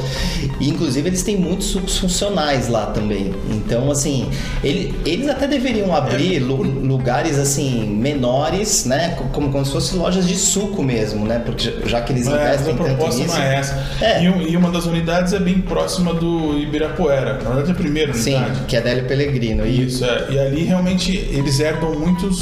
E 0.59 0.69
inclusive 0.69 1.07
eles 1.09 1.23
têm 1.23 1.37
muitos 1.37 1.67
sucos 1.67 1.97
funcionais 1.97 2.67
lá 2.67 2.87
também. 2.87 3.33
Então, 3.51 3.89
assim, 3.91 4.27
ele- 4.63 4.93
eles 5.05 5.27
até 5.29 5.47
deveriam 5.47 5.93
abrir 5.95 6.37
É, 6.37 6.39
lu- 6.39 6.61
lugares 6.63 7.37
assim 7.37 7.85
menores, 7.87 8.85
né? 8.85 9.15
Co- 9.17 9.25
Como, 9.31 9.49
como 9.51 9.65
se 9.65 9.71
fossem 9.71 9.97
lojas 9.97 10.27
de 10.27 10.35
suco 10.35 10.83
mesmo, 10.83 11.25
né? 11.25 11.39
Porque 11.43 11.73
já- 11.85 12.01
que 12.01 12.11
eles 12.13 12.27
É, 12.27 12.31
investem 12.31 12.75
tanto 12.75 12.83
proposta 12.83 13.21
nisso. 13.23 13.35
não 13.35 13.41
é 13.43 13.55
essa. 13.55 13.85
É. 14.01 14.23
E, 14.23 14.51
e 14.51 14.57
uma 14.57 14.69
das 14.71 14.85
unidades 14.85 15.33
é 15.33 15.39
bem 15.39 15.59
próxima 15.61 16.13
do 16.13 16.57
Ibirapuera. 16.59 17.33
Na 17.35 17.49
verdade, 17.49 17.69
é 17.69 17.71
a 17.71 17.75
primeira 17.75 18.13
Sim, 18.13 18.35
unidade. 18.35 18.65
que 18.67 18.75
é 18.75 18.81
Délio 18.81 19.05
Pellegrino. 19.07 19.65
E 19.65 19.85
Isso, 19.85 20.03
é. 20.05 20.27
E 20.29 20.39
ali 20.39 20.63
realmente 20.63 21.11
eles 21.31 21.59
herdam 21.59 21.93
muitos 21.97 22.41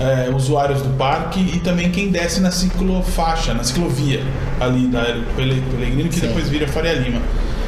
é, 0.00 0.30
usuários 0.30 0.80
do 0.80 0.88
parque 0.96 1.38
e 1.38 1.60
também 1.60 1.90
quem 1.90 2.10
desce 2.10 2.40
na 2.40 2.50
ciclofaixa, 2.50 3.52
na 3.52 3.62
ciclovia 3.62 4.22
ali 4.58 4.86
da 4.86 5.04
Pellegrino, 5.36 6.08
que 6.08 6.14
Sim. 6.14 6.28
depois 6.28 6.48
vira 6.48 6.66
Faria 6.66 6.94
Lima. 6.94 7.20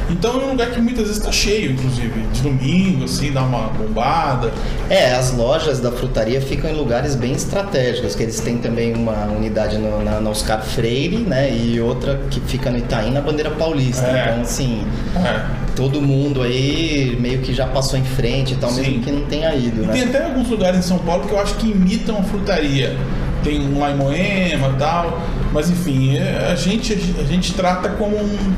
Então 0.09 0.39
é 0.41 0.45
um 0.45 0.49
lugar 0.51 0.69
que 0.71 0.81
muitas 0.81 1.07
vezes 1.07 1.21
tá 1.23 1.31
cheio, 1.31 1.71
inclusive, 1.71 2.21
de 2.33 2.41
domingo, 2.41 3.05
assim, 3.05 3.31
dá 3.31 3.41
uma 3.41 3.67
bombada. 3.69 4.51
É, 4.89 5.13
as 5.15 5.31
lojas 5.31 5.79
da 5.79 5.91
frutaria 5.91 6.39
ficam 6.41 6.69
em 6.69 6.73
lugares 6.75 7.15
bem 7.15 7.31
estratégicos, 7.31 8.13
que 8.15 8.23
eles 8.23 8.39
têm 8.39 8.57
também 8.57 8.93
uma 8.93 9.25
unidade 9.27 9.77
no, 9.77 10.03
na, 10.03 10.19
na 10.19 10.29
Oscar 10.29 10.61
Freire, 10.61 11.17
né? 11.17 11.51
E 11.55 11.79
outra 11.79 12.19
que 12.29 12.39
fica 12.41 12.69
no 12.69 12.77
Itaim, 12.77 13.11
na 13.11 13.21
Bandeira 13.21 13.49
Paulista. 13.51 14.05
É. 14.05 14.29
Então, 14.31 14.41
assim, 14.41 14.83
É. 15.15 15.41
todo 15.75 16.01
mundo 16.01 16.41
aí 16.43 17.17
meio 17.19 17.39
que 17.39 17.53
já 17.53 17.65
passou 17.65 17.97
em 17.97 18.03
frente 18.03 18.53
e 18.53 18.57
tal, 18.57 18.69
Sim. 18.71 18.81
mesmo 18.81 19.03
que 19.03 19.11
não 19.11 19.25
tenha 19.25 19.55
ido, 19.55 19.83
E 19.83 19.87
tem 19.87 20.05
né? 20.05 20.09
até 20.15 20.25
alguns 20.25 20.49
lugares 20.49 20.79
em 20.79 20.83
São 20.83 20.99
Paulo 20.99 21.25
que 21.25 21.33
eu 21.33 21.39
acho 21.39 21.55
que 21.55 21.67
imitam 21.71 22.17
a 22.19 22.23
frutaria. 22.23 22.95
Tem 23.43 23.59
um 23.59 23.79
lá 23.79 23.91
em 23.91 23.95
Moema 23.95 24.69
e 24.69 24.77
tal. 24.79 25.21
Mas 25.51 25.69
enfim, 25.69 26.17
é- 26.17 26.49
a 26.51 26.55
gente, 26.55 26.93
a 27.19 27.23
gente 27.23 27.53
trata 27.53 27.89
como 27.89 28.15
um- 28.17 28.53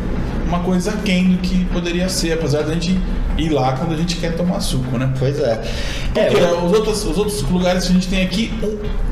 uma 0.47 0.59
coisa 0.59 0.91
aquém 0.91 1.31
do 1.31 1.37
que 1.39 1.65
poderia 1.65 2.07
ser, 2.09 2.33
apesar 2.33 2.63
da 2.63 2.73
gente 2.73 2.99
ir 3.37 3.49
lá 3.49 3.73
quando 3.73 3.93
a 3.93 3.97
gente 3.97 4.15
quer 4.17 4.35
tomar 4.35 4.59
suco, 4.59 4.97
né? 4.97 5.11
Pois 5.17 5.39
é. 5.39 5.61
É, 6.15 6.25
Porque 6.25 6.41
eu- 6.43 6.65
os, 6.65 6.71
outros, 6.73 7.03
os 7.05 7.17
outros 7.17 7.41
lugares 7.43 7.85
que 7.85 7.91
a 7.91 7.93
gente 7.93 8.07
tem 8.07 8.23
aqui, 8.23 8.53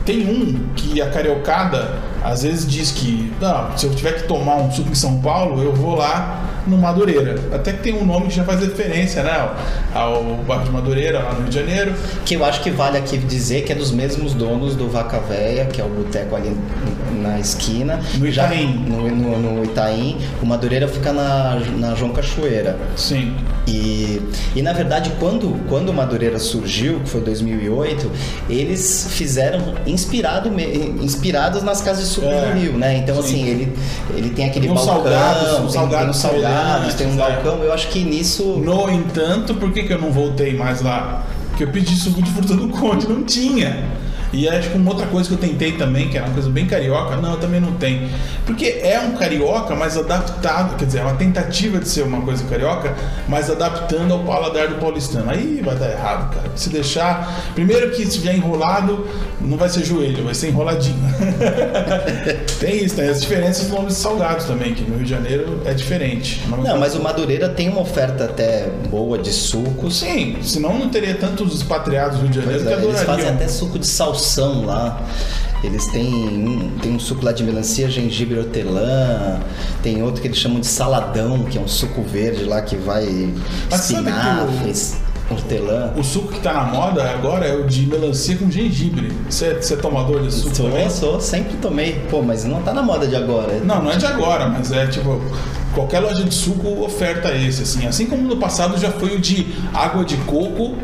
tem 0.06 0.28
um 0.30 0.68
que 0.76 1.02
a 1.02 1.10
cariocada 1.10 1.92
às 2.24 2.44
vezes 2.44 2.68
diz 2.68 2.92
que 2.92 3.32
não, 3.40 3.78
se 3.78 3.86
eu 3.86 3.94
tiver 3.94 4.14
que 4.14 4.24
tomar 4.28 4.56
um 4.56 4.72
suco 4.72 4.90
em 4.92 4.96
São 4.96 5.20
Paulo, 5.20 5.62
eu 5.62 5.74
vou 5.74 5.96
lá 5.96 6.50
no 6.66 6.78
Madureira. 6.78 7.36
Até 7.54 7.74
que 7.74 7.84
tem 7.84 7.94
um 7.94 8.06
nome 8.06 8.28
que 8.28 8.36
já 8.36 8.44
faz 8.44 8.62
referência 8.62 9.22
né, 9.24 9.50
ao, 9.94 10.24
bairro 10.48 10.64
de 10.64 10.72
Madureira, 10.72 11.20
lá 11.20 11.34
no 11.34 11.40
Rio 11.42 11.50
de 11.50 11.56
Janeiro. 11.56 11.94
Que 12.26 12.36
eu 12.36 12.46
acho 12.46 12.62
que 12.62 12.72
vale 12.72 12.98
aqui 12.98 13.18
dizer 13.18 13.64
que 13.64 13.72
é 13.72 13.76
dos 13.76 13.92
mesmos 13.92 14.34
donos 14.34 14.76
do 14.76 14.88
Vaca 14.90 15.20
Véia, 15.20 15.66
que 15.66 15.82
é 15.82 15.84
o 15.84 15.90
boteco 15.90 16.36
ali 16.36 16.56
na 17.22 17.40
esquina. 17.40 18.00
No 18.18 18.32
Já- 18.32 18.46
Itaim. 18.46 18.86
no, 18.88 19.10
no, 19.10 19.40
no 19.40 19.64
Itaim. 19.66 20.18
O 20.42 20.46
Madureira 20.46 20.88
fica 20.88 21.12
na, 21.12 21.60
na 21.78 21.96
João 21.96 22.12
Cachoeira. 22.12 22.78
Sim. 22.96 23.36
E, 23.68 24.13
e 24.56 24.62
na 24.62 24.74
verdade, 24.74 25.12
quando, 25.20 25.60
quando 25.68 25.90
o 25.90 25.94
Madureira 25.94 26.40
surgiu, 26.40 27.00
que 27.00 27.10
foi 27.10 27.22
2008, 27.22 28.12
eles 28.50 29.08
fizeram 29.10 29.76
inspirado, 29.86 30.50
inspirados 31.02 31.64
nas 31.64 31.82
casas 31.82 32.06
de 32.08 32.10
suco 32.10 32.28
É, 32.28 32.52
do 32.52 32.60
Rio, 32.60 32.74
né? 32.74 32.98
Então, 32.98 33.16
sim. 33.16 33.22
assim, 33.22 33.48
ele, 33.48 33.78
ele 34.16 34.30
tem 34.30 34.46
aquele 34.46 34.70
uns 34.70 34.86
balcão, 34.86 34.96
salgados, 34.96 35.58
tem, 35.58 35.70
salgados 35.70 36.00
tem 36.00 36.10
uns 36.10 36.18
salgados, 36.18 36.94
tem 36.96 37.08
um 37.08 37.16
balcão. 37.16 37.64
Eu 37.64 37.74
acho 37.74 37.88
que 37.90 38.04
nisso. 38.04 38.44
No 38.44 38.90
entanto, 38.90 39.56
por 39.56 39.72
que, 39.72 39.84
que 39.84 39.94
eu 39.94 40.00
não 40.00 40.12
voltei 40.12 40.56
mais 40.56 40.82
lá? 40.82 41.26
Porque 41.50 41.64
eu 41.64 41.70
pedi 41.70 41.96
suco 41.96 42.22
de 42.22 42.32
fruta 42.32 42.56
do 42.56 42.68
Conde, 42.70 43.08
não 43.08 43.24
tinha. 43.24 43.86
E 44.34 44.50
acho 44.50 44.72
que 44.72 44.78
uma 44.78 44.90
outra 44.92 45.06
coisa 45.06 45.30
que 45.30 45.36
eu 45.36 45.38
tentei 45.38 45.74
também, 45.74 46.10
que 46.10 46.18
era 46.18 46.26
uma 46.26 46.34
coisa 46.34 46.50
bem 46.50 46.66
carioca, 46.66 47.16
não, 47.18 47.38
também 47.38 47.62
não 47.62 47.74
tem. 47.74 48.10
Porque 48.48 48.80
é 48.82 49.00
um 49.00 49.12
carioca, 49.12 49.76
mas 49.76 49.96
adaptado, 49.96 50.76
quer 50.76 50.86
dizer, 50.86 51.00
é 51.00 51.04
uma 51.04 51.14
tentativa 51.14 51.78
de 51.80 51.88
ser 51.88 52.02
uma 52.02 52.20
coisa 52.22 52.44
carioca, 52.46 52.96
mas 53.28 53.50
adaptando 53.50 54.12
ao 54.12 54.20
paladar 54.22 54.68
do 54.68 54.76
paulistano. 54.76 55.30
Aí 55.30 55.62
vai 55.64 55.76
dar 55.76 55.92
errado, 55.92 56.34
cara. 56.34 56.50
Se 56.56 56.70
deixar. 56.70 57.52
Primeiro 57.54 57.92
que 57.92 58.06
se 58.06 58.18
vier 58.18 58.36
enrolado, 58.36 59.08
não 59.40 59.56
vai 59.56 59.70
ser 59.70 59.84
joelho, 59.86 60.24
vai 60.24 60.34
ser 60.34 60.50
enroladinho. 60.50 60.98
tem 62.60 62.84
isso, 62.84 62.96
tem 62.96 63.10
as 63.10 63.22
diferenças 63.22 63.68
dos 63.68 63.78
nomes 63.78 63.94
salgados 63.94 64.46
também, 64.46 64.74
que 64.74 64.82
no 64.84 64.96
Rio 64.96 65.06
de 65.06 65.12
Janeiro 65.12 65.62
é 65.66 65.74
diferente. 65.74 66.42
Não, 66.48 66.80
mas 66.80 66.96
o 66.96 67.02
Madureira 67.02 67.50
tem 67.50 67.70
uma 67.70 67.82
oferta 67.82 68.26
até 68.26 68.68
boa 68.90 69.18
de 69.18 69.32
sucos. 69.32 70.00
Sim, 70.00 70.38
senão 70.42 70.78
não 70.80 70.90
teria 70.90 71.14
tantos 71.14 71.54
expatriados 71.54 72.18
do 72.18 72.24
Rio 72.24 72.32
de 72.32 72.40
Janeiro 72.42 72.64
Pois 72.64 72.74
é, 72.74 72.80
que 72.80 72.86
eles 72.86 73.00
fazem 73.00 73.14
adorariam. 73.14 73.36
até 73.36 73.48
suco 73.48 73.78
de 73.78 73.88
salsão 74.24 74.66
lá. 74.66 75.02
Eles 75.64 75.86
têm 75.88 76.14
um, 76.14 76.70
tem 76.82 76.94
um 76.94 77.00
suco 77.00 77.24
lá 77.24 77.32
de 77.32 77.44
melancia, 77.44 77.90
gengibre 77.90 78.38
hortelã. 78.40 79.40
Tem 79.82 80.02
outro 80.04 80.22
que 80.22 80.28
eles 80.28 80.38
chamam 80.38 80.60
de 80.60 80.68
saladão, 80.68 81.44
que 81.44 81.58
é 81.58 81.62
um 81.62 81.68
suco 81.68 82.02
verde 82.02 82.44
lá 82.44 82.62
que 82.62 82.76
vai 82.76 83.32
Mas 83.72 83.80
o- 83.90 83.94
espinafres, 83.94 84.98
hortelã. 85.32 85.94
O 85.96 86.04
suco 86.04 86.34
que 86.34 86.40
tá 86.42 86.54
na 86.54 86.64
moda 86.66 87.10
agora 87.10 87.46
é 87.46 87.56
o 87.56 87.66
de 87.66 87.86
melancia 87.86 88.36
com 88.36 88.52
gengibre. 88.52 89.14
Você 89.30 89.54
você 89.56 89.76
é 89.76 89.78
tomador 89.78 90.22
desse 90.22 90.40
suco 90.42 90.56
Sou, 90.56 90.70
também? 90.70 90.90
sou, 90.90 91.22
sempre 91.22 91.56
tomei. 91.62 91.94
Pô, 92.10 92.22
mas 92.22 92.44
não 92.44 92.62
tá 92.62 92.74
na 92.74 92.84
moda 92.84 93.08
de 93.08 93.16
agora. 93.16 93.60
Não, 93.64 93.82
não 93.82 93.92
é 93.92 93.96
de 93.96 94.06
agora, 94.06 94.48
mas 94.50 94.72
é 94.72 94.86
tipo. 94.88 95.22
Qualquer 95.74 96.02
loja 96.02 96.24
de 96.24 96.32
suco 96.36 96.84
oferta 96.84 97.34
esse, 97.34 97.64
assim. 97.64 97.88
Assim 97.88 98.06
como 98.06 98.22
no 98.28 98.36
passado 98.38 98.78
já 98.78 98.92
foi 98.92 99.16
o 99.16 99.20
de 99.20 99.48
água 99.74 100.04
de 100.06 100.18
coco 100.18 100.76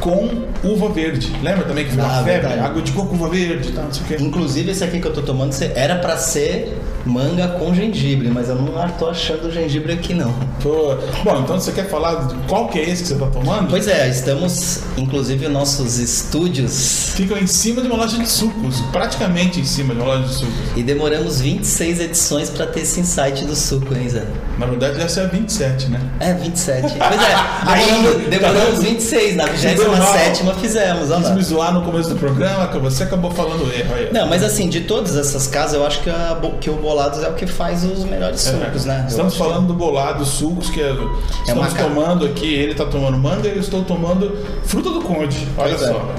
com 0.00 0.44
uva 0.64 0.88
verde. 0.90 1.32
Lembra 1.42 1.64
também 1.64 1.84
que 1.84 1.92
foi 1.92 2.02
uma 2.02 2.20
Ah, 2.20 2.24
febre? 2.24 2.52
Água 2.60 2.82
de 2.82 2.92
coco, 2.92 3.14
uva 3.14 3.28
verde 3.28 3.72
tal, 3.72 3.84
não 3.84 3.92
sei 3.92 4.02
o 4.02 4.06
quê. 4.06 4.16
Inclusive 4.20 4.70
esse 4.70 4.84
aqui 4.84 5.00
que 5.00 5.06
eu 5.06 5.12
tô 5.12 5.22
tomando 5.22 5.54
era 5.74 5.96
pra 5.96 6.16
ser 6.16 6.76
manga 7.06 7.48
com 7.48 7.74
gengibre, 7.74 8.28
mas 8.28 8.48
eu 8.48 8.56
não 8.56 8.66
tô 8.98 9.08
achando 9.08 9.50
gengibre 9.50 9.92
aqui 9.92 10.12
não. 10.12 10.32
Pô, 10.62 10.96
Bom, 11.24 11.40
então 11.42 11.58
você 11.58 11.72
quer 11.72 11.88
falar 11.88 12.26
de 12.26 12.34
qual 12.48 12.68
que 12.68 12.78
é 12.78 12.88
esse 12.90 13.02
que 13.02 13.08
você 13.08 13.14
tá 13.16 13.26
tomando? 13.26 13.68
Pois 13.68 13.86
é, 13.88 14.08
estamos, 14.08 14.80
inclusive, 14.96 15.48
nossos 15.48 15.98
estúdios 15.98 17.12
Ficam 17.16 17.38
em 17.38 17.46
cima 17.46 17.80
de 17.80 17.88
uma 17.88 17.96
loja 17.96 18.18
de 18.18 18.28
sucos, 18.28 18.80
praticamente 18.92 19.60
em 19.60 19.64
cima 19.64 19.94
de 19.94 20.00
uma 20.00 20.14
loja 20.14 20.28
de 20.28 20.34
sucos. 20.34 20.54
e 20.76 20.82
demoramos 20.82 21.40
26 21.40 22.00
edições 22.00 22.50
pra 22.50 22.66
ter 22.66 22.80
esse 22.80 23.00
insight 23.00 23.44
do 23.44 23.54
suco, 23.54 23.94
hein, 23.94 24.08
Zé? 24.08 24.24
Na 24.58 24.66
verdade, 24.66 25.00
essa 25.00 25.20
é 25.20 25.24
a 25.24 25.28
27, 25.28 25.88
né? 25.88 26.00
É, 26.20 26.34
27. 26.34 26.94
Pois 27.06 27.22
é, 27.22 27.34
Aí, 27.66 27.86
demoramos, 27.86 28.24
tá 28.24 28.30
demoramos 28.30 28.78
vendo? 28.82 28.90
26, 28.90 29.36
na 29.36 29.44
deu 29.46 29.92
27 29.92 30.44
mal. 30.44 30.54
fizemos, 30.56 31.10
olha 31.10 31.22
Quis 31.22 31.30
me 31.30 31.42
zoar 31.42 31.72
no 31.72 31.82
começo 31.82 32.08
do 32.10 32.16
programa, 32.16 32.66
que 32.68 32.78
você 32.78 33.04
acabou 33.04 33.30
falando 33.30 33.72
erro 33.72 33.94
aí. 33.94 34.12
Não, 34.12 34.26
mas 34.26 34.42
assim, 34.42 34.68
de 34.68 34.82
todas 34.82 35.16
essas 35.16 35.46
casas, 35.46 35.74
eu 35.74 35.86
acho 35.86 36.00
que, 36.02 36.10
a 36.10 36.36
que 36.60 36.68
o 36.70 36.76
Bolados 36.96 37.22
é 37.22 37.28
o 37.28 37.34
que 37.34 37.46
faz 37.46 37.84
os 37.84 38.04
melhores 38.04 38.46
É, 38.46 38.52
sucos, 38.52 38.84
né? 38.86 39.00
Eu 39.04 39.08
Estamos 39.08 39.32
que- 39.34 39.38
falando 39.38 39.66
do 39.66 39.74
bolado 39.74 40.24
sucos 40.24 40.70
que 40.70 40.80
é- 40.80 40.92
estamos 41.40 41.66
uma 41.66 41.68
ca- 41.70 41.84
tomando 41.84 42.24
aqui. 42.24 42.46
Ele 42.54 42.72
está 42.72 42.86
tomando 42.86 43.18
manga 43.18 43.46
e 43.48 43.52
eu 43.52 43.60
estou 43.60 43.84
tomando 43.84 44.34
fruta 44.64 44.88
do 44.90 45.02
conde. 45.02 45.46
Olha 45.58 45.74
Pois 45.76 45.82
é. 45.82 45.92
só. 45.92 46.10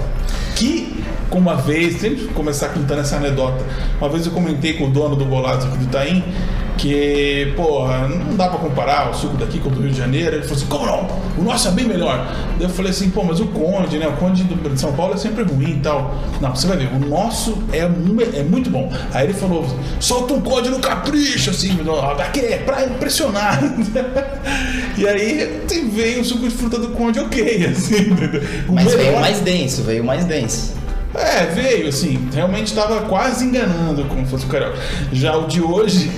Que, 0.55 1.03
uma 1.31 1.55
vez, 1.55 1.99
sempre 1.99 2.25
começar 2.27 2.69
contando 2.69 2.99
essa 3.01 3.15
anedota. 3.15 3.63
Uma 3.99 4.07
vez 4.09 4.25
eu 4.27 4.31
comentei 4.31 4.73
com 4.73 4.85
o 4.85 4.89
dono 4.91 5.15
do 5.15 5.25
Bolados 5.25 5.65
aqui 5.65 5.77
do 5.77 5.83
Itaim 5.85 6.23
que, 6.77 7.53
porra, 7.55 8.07
não 8.07 8.35
dá 8.35 8.47
pra 8.49 8.59
comparar 8.59 9.09
o 9.09 9.13
suco 9.13 9.35
daqui 9.37 9.59
com 9.59 9.69
o 9.69 9.71
do 9.71 9.81
Rio 9.81 9.91
de 9.91 9.97
Janeiro. 9.97 10.35
Ele 10.35 10.43
falou 10.43 10.57
assim: 10.57 10.67
como 10.67 10.85
não? 10.85 11.07
O 11.37 11.43
nosso 11.43 11.67
é 11.67 11.71
bem 11.71 11.85
melhor. 11.85 12.31
Eu 12.59 12.69
falei 12.69 12.91
assim: 12.91 13.09
pô, 13.09 13.23
mas 13.23 13.39
o 13.39 13.47
Conde, 13.47 13.97
né? 13.97 14.07
O 14.07 14.13
Conde 14.13 14.43
de 14.43 14.79
São 14.79 14.93
Paulo 14.93 15.13
é 15.15 15.17
sempre 15.17 15.43
ruim 15.43 15.71
e 15.71 15.79
tal. 15.79 16.15
Não, 16.39 16.55
você 16.55 16.67
vai 16.67 16.77
ver, 16.77 16.89
o 16.93 16.99
nosso 16.99 17.57
é, 17.73 17.79
é 17.79 18.43
muito 18.43 18.69
bom. 18.69 18.91
Aí 19.13 19.25
ele 19.25 19.33
falou: 19.33 19.65
solta 19.99 20.33
um 20.33 20.41
Conde 20.41 20.69
no 20.69 20.79
capricho, 20.79 21.49
assim, 21.49 21.77
daquele 22.17 22.53
é 22.53 22.57
pra 22.57 22.85
impressionar. 22.85 23.59
e 24.97 25.07
aí 25.07 25.63
veio 25.91 26.21
o 26.21 26.25
suco 26.25 26.47
de 26.47 26.51
fruta 26.55 26.77
do 26.77 26.89
Conde, 26.89 27.19
ok, 27.19 27.65
assim. 27.71 28.15
Mas 28.69 28.85
veio 28.93 28.97
melhor- 29.05 29.21
mais 29.21 29.39
denso, 29.39 29.83
veio 29.83 30.03
mais 30.03 30.25
denso. 30.25 30.76
É, 31.15 31.45
veio, 31.47 31.87
assim, 31.87 32.27
realmente 32.33 32.67
estava 32.67 33.01
quase 33.01 33.45
enganando 33.45 34.03
como 34.05 34.25
fosse 34.25 34.45
o 34.45 34.49
carioca. 34.49 34.77
Já 35.11 35.35
o 35.35 35.47
de 35.47 35.61
hoje, 35.61 36.11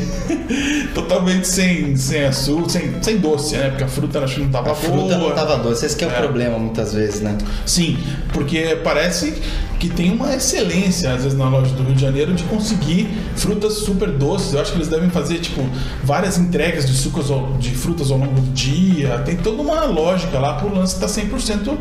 totalmente 0.94 1.48
sem, 1.48 1.96
sem 1.96 2.26
açúcar, 2.26 2.70
sem, 2.70 2.94
sem 3.04 3.18
doce, 3.18 3.56
né? 3.56 3.70
Porque 3.70 3.84
a 3.84 3.88
fruta 3.88 4.20
acho 4.20 4.36
que 4.36 4.42
não 4.42 4.50
tava 4.50 4.72
A 4.72 4.76
fruta 4.76 5.16
boa. 5.16 5.30
não 5.30 5.32
tava 5.36 5.58
doce, 5.58 5.86
esse 5.86 5.96
que 5.96 6.04
é 6.04 6.08
o 6.08 6.12
É. 6.12 6.14
problema 6.20 6.58
muitas 6.58 6.94
vezes, 6.94 7.22
né? 7.22 7.38
Sim, 7.66 7.98
porque 8.34 8.80
parece 8.84 9.34
que 9.80 9.90
tem 9.90 10.12
uma 10.12 10.34
excelência, 10.36 11.14
às 11.14 11.24
vezes, 11.24 11.38
na 11.38 11.48
loja 11.48 11.72
do 11.74 11.84
Rio 11.84 11.96
de 11.96 12.02
Janeiro 12.02 12.34
de 12.34 12.44
conseguir 12.44 13.08
frutas 13.36 13.74
super 13.74 14.10
doces. 14.10 14.54
Eu 14.54 14.62
acho 14.62 14.72
que 14.72 14.78
eles 14.78 14.90
devem 14.90 15.10
fazer, 15.10 15.40
tipo, 15.40 15.62
várias 16.04 16.38
entregas 16.38 16.86
de 16.86 16.94
sucos 16.94 17.28
de 17.60 17.70
frutas 17.72 18.12
ao 18.12 18.18
longo 18.18 18.34
do 18.42 18.52
dia. 18.54 19.20
Tem 19.20 19.38
toda 19.38 19.62
uma 19.62 19.86
lógica 19.86 20.38
lá 20.40 20.56
pro 20.56 20.74
lance 20.74 20.96
estar 20.96 21.08
100% 21.08 21.78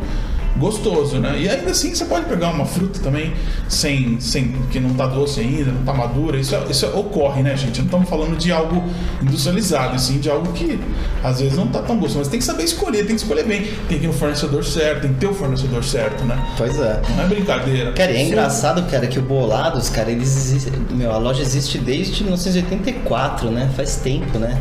gostoso, 0.59 1.19
né? 1.19 1.39
E 1.39 1.49
ainda 1.49 1.71
assim 1.71 1.95
você 1.95 2.05
pode 2.05 2.27
pegar 2.27 2.51
uma 2.51 2.65
fruta 2.67 3.01
também 3.01 3.33
sem, 3.69 4.21
sem 4.21 4.53
que 4.71 4.79
não 4.81 4.95
tá 4.95 5.07
doce 5.07 5.41
ainda, 5.41 5.71
não 5.73 5.83
tá 5.85 5.93
madura. 5.95 6.37
Isso, 6.39 6.55
é- 6.55 6.65
isso 6.71 6.85
é- 6.87 6.89
ocorre, 6.91 7.43
né, 7.43 7.57
gente? 7.57 7.79
Não 7.79 7.85
estamos 7.87 8.09
falando 8.09 8.37
de 8.37 8.51
algo 8.53 8.83
industrializado, 9.23 9.97
e 9.97 10.01
sim 10.01 10.19
de 10.19 10.29
algo 10.31 10.53
que 10.53 10.79
às 11.23 11.41
vezes 11.41 11.57
não 11.57 11.69
tá 11.69 11.81
tão 11.83 11.97
gostoso. 11.97 12.19
Mas 12.21 12.29
tem 12.29 12.39
que 12.39 12.45
saber 12.45 12.65
escolher, 12.65 12.99
tem 13.07 13.17
que 13.17 13.23
escolher 13.23 13.45
bem. 13.45 13.63
Tem 13.89 13.99
que 13.99 14.05
ir 14.05 14.09
no 14.09 14.13
fornecedor 14.13 14.65
certo, 14.65 15.03
tem 15.03 15.13
que 15.13 15.21
ter 15.21 15.27
o 15.27 15.35
fornecedor 15.35 15.83
certo, 15.85 16.25
né? 16.25 16.39
Pois 16.57 16.79
é. 16.79 17.01
Não 17.17 17.25
é 17.25 17.27
brincadeira. 17.27 17.93
Cara, 17.93 18.11
e 18.13 18.17
é 18.17 18.25
engraçado, 18.27 18.83
cara, 18.91 19.07
que 19.07 19.19
o 19.19 19.23
Bolados, 19.23 19.89
cara, 19.89 20.11
eles 20.11 20.37
existem. 20.37 20.73
Meu, 20.91 21.13
a 21.13 21.19
loja 21.19 21.43
existe 21.43 21.79
desde 21.79 22.23
1984, 22.25 23.51
né? 23.51 23.71
Faz 23.77 23.97
tempo, 23.97 24.39
né? 24.39 24.61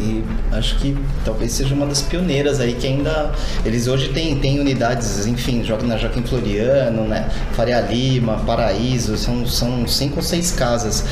E 0.00 0.24
acho 0.52 0.76
que 0.78 0.96
talvez 1.24 1.52
seja 1.52 1.74
uma 1.74 1.86
das 1.86 2.02
pioneiras 2.02 2.60
aí 2.60 2.74
que 2.74 2.86
ainda. 2.86 3.32
Eles 3.64 3.86
hoje 3.86 4.08
têm, 4.08 4.36
têm 4.38 4.58
unidades, 4.60 5.26
enfim, 5.26 5.62
jo- 5.62 5.76
na 5.82 5.96
Joaquim 5.96 6.22
Floriano, 6.22 7.04
né? 7.06 7.28
Faria 7.52 7.80
Lima, 7.80 8.38
Paraíso, 8.46 9.16
são, 9.16 9.46
são 9.46 9.86
cinco 9.86 10.16
ou 10.16 10.22
seis 10.22 10.50
casas. 10.50 11.04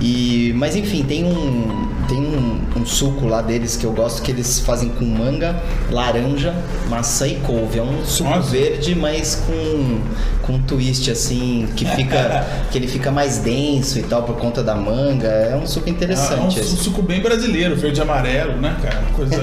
E, 0.00 0.52
mas 0.56 0.76
enfim, 0.76 1.02
tem 1.02 1.24
um 1.24 1.86
tem 2.06 2.18
um, 2.18 2.60
um 2.76 2.86
suco 2.86 3.26
lá 3.26 3.42
deles 3.42 3.76
que 3.76 3.84
eu 3.84 3.92
gosto 3.92 4.22
que 4.22 4.30
eles 4.30 4.60
fazem 4.60 4.90
com 4.90 5.04
manga, 5.04 5.60
laranja, 5.90 6.54
maçã 6.88 7.26
e 7.26 7.36
couve. 7.36 7.78
É 7.78 7.82
um 7.82 8.04
suco 8.04 8.30
Nossa. 8.30 8.50
verde, 8.50 8.94
mas 8.94 9.42
com 9.46 10.00
com 10.42 10.52
um 10.52 10.62
twist 10.62 11.10
assim 11.10 11.66
que 11.74 11.84
fica 11.84 12.46
que 12.70 12.78
ele 12.78 12.86
fica 12.86 13.10
mais 13.10 13.38
denso 13.38 13.98
e 13.98 14.02
tal 14.02 14.22
por 14.22 14.36
conta 14.36 14.62
da 14.62 14.74
manga. 14.76 15.26
É 15.28 15.56
um 15.56 15.66
suco 15.66 15.88
É 15.88 15.90
um 15.90 15.94
interessante. 15.94 16.54
su- 16.54 16.60
esse. 16.60 16.76
suco 16.76 17.02
bem 17.02 17.20
brasileiro, 17.20 17.74
verde 17.74 17.98
e 17.98 18.02
amarelo, 18.02 18.60
né, 18.60 18.76
cara? 18.82 19.02
Coisa. 19.16 19.42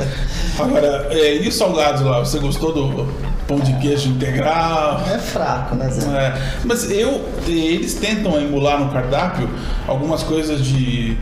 Agora, 0.58 1.08
é, 1.10 1.42
e 1.42 1.48
os 1.48 1.54
salgados 1.54 2.02
lá? 2.02 2.18
Você 2.20 2.38
gostou 2.38 2.72
do 2.72 3.06
pão 3.50 3.58
de 3.58 3.72
queijo 3.78 4.08
integral? 4.10 5.02
É 5.12 5.18
fraco, 5.18 5.74
né, 5.74 5.88
Zé? 5.90 6.06
É, 6.08 6.40
mas 6.64 6.88
eu, 6.88 7.28
eles 7.48 7.94
tentam 7.94 8.40
emular 8.40 8.78
no 8.78 8.90
cardápio 8.92 9.48
algumas 9.88 10.22
coisas 10.22 10.64
de, 10.64 11.16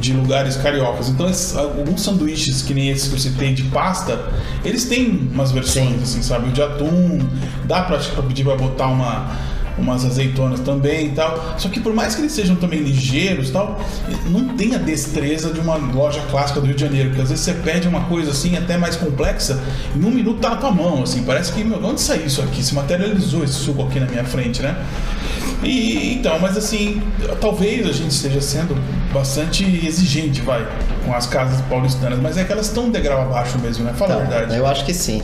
de 0.00 0.14
lugares 0.14 0.56
cariocas. 0.56 1.10
Então, 1.10 1.28
esses- 1.28 1.54
alguns 1.54 2.00
sanduíches, 2.02 2.62
que 2.62 2.72
nem 2.72 2.88
esses 2.88 3.08
que 3.08 3.14
eu 3.14 3.18
citei 3.18 3.52
de 3.52 3.64
pasta, 3.64 4.18
eles 4.64 4.86
têm 4.86 5.28
umas 5.30 5.52
versões, 5.52 5.88
Sim. 5.88 6.02
assim, 6.02 6.22
sabe? 6.22 6.48
O 6.48 6.52
de 6.52 6.62
atum, 6.62 7.18
dá 7.66 7.82
pra, 7.82 7.98
pra 7.98 8.22
pedir 8.22 8.44
pra 8.44 8.56
botar 8.56 8.86
uma. 8.86 9.30
Umas 9.76 10.04
azeitonas 10.04 10.60
também 10.60 11.08
e 11.08 11.10
tal. 11.10 11.56
Só 11.58 11.68
que 11.68 11.80
por 11.80 11.92
mais 11.92 12.14
que 12.14 12.22
eles 12.22 12.32
sejam 12.32 12.56
também 12.56 12.80
ligeiros 12.80 13.48
e 13.48 13.52
tal, 13.52 13.80
não 14.26 14.48
tem 14.56 14.74
a 14.74 14.78
destreza 14.78 15.52
de 15.52 15.60
uma 15.60 15.76
loja 15.76 16.20
clássica 16.30 16.60
do 16.60 16.66
Rio 16.66 16.74
de 16.74 16.82
Janeiro. 16.82 17.08
Porque 17.10 17.22
às 17.22 17.30
vezes 17.30 17.44
você 17.44 17.54
pede 17.54 17.88
uma 17.88 18.02
coisa 18.04 18.30
assim, 18.30 18.56
até 18.56 18.76
mais 18.76 18.96
complexa, 18.96 19.62
em 19.94 20.04
um 20.04 20.10
minuto 20.10 20.40
tá 20.40 20.50
na 20.50 20.56
tua 20.56 20.70
mão, 20.70 21.02
assim. 21.02 21.22
Parece 21.24 21.52
que, 21.52 21.64
meu, 21.64 21.78
de 21.78 21.84
onde 21.84 22.00
saiu 22.00 22.26
isso 22.26 22.40
aqui? 22.42 22.62
Se 22.62 22.74
materializou 22.74 23.44
esse 23.44 23.54
suco 23.54 23.82
aqui 23.82 23.98
na 23.98 24.06
minha 24.06 24.24
frente, 24.24 24.62
né? 24.62 24.76
E 25.62 26.14
então, 26.14 26.38
mas 26.38 26.56
assim, 26.56 27.02
talvez 27.40 27.86
a 27.86 27.92
gente 27.92 28.10
esteja 28.10 28.40
sendo 28.40 28.76
bastante 29.12 29.64
exigente, 29.86 30.42
vai, 30.42 30.66
com 31.04 31.14
as 31.14 31.26
casas 31.26 31.60
paulistanas, 31.62 32.18
mas 32.18 32.36
é 32.38 32.44
que 32.44 32.52
elas 32.52 32.66
estão 32.66 32.84
um 32.84 32.90
degrau 32.90 33.22
abaixo 33.22 33.58
mesmo, 33.58 33.84
né? 33.84 33.92
Fala 33.96 34.14
a 34.14 34.16
Então, 34.18 34.28
verdade. 34.30 34.56
eu 34.56 34.66
acho 34.66 34.84
que 34.84 34.94
sim. 34.94 35.22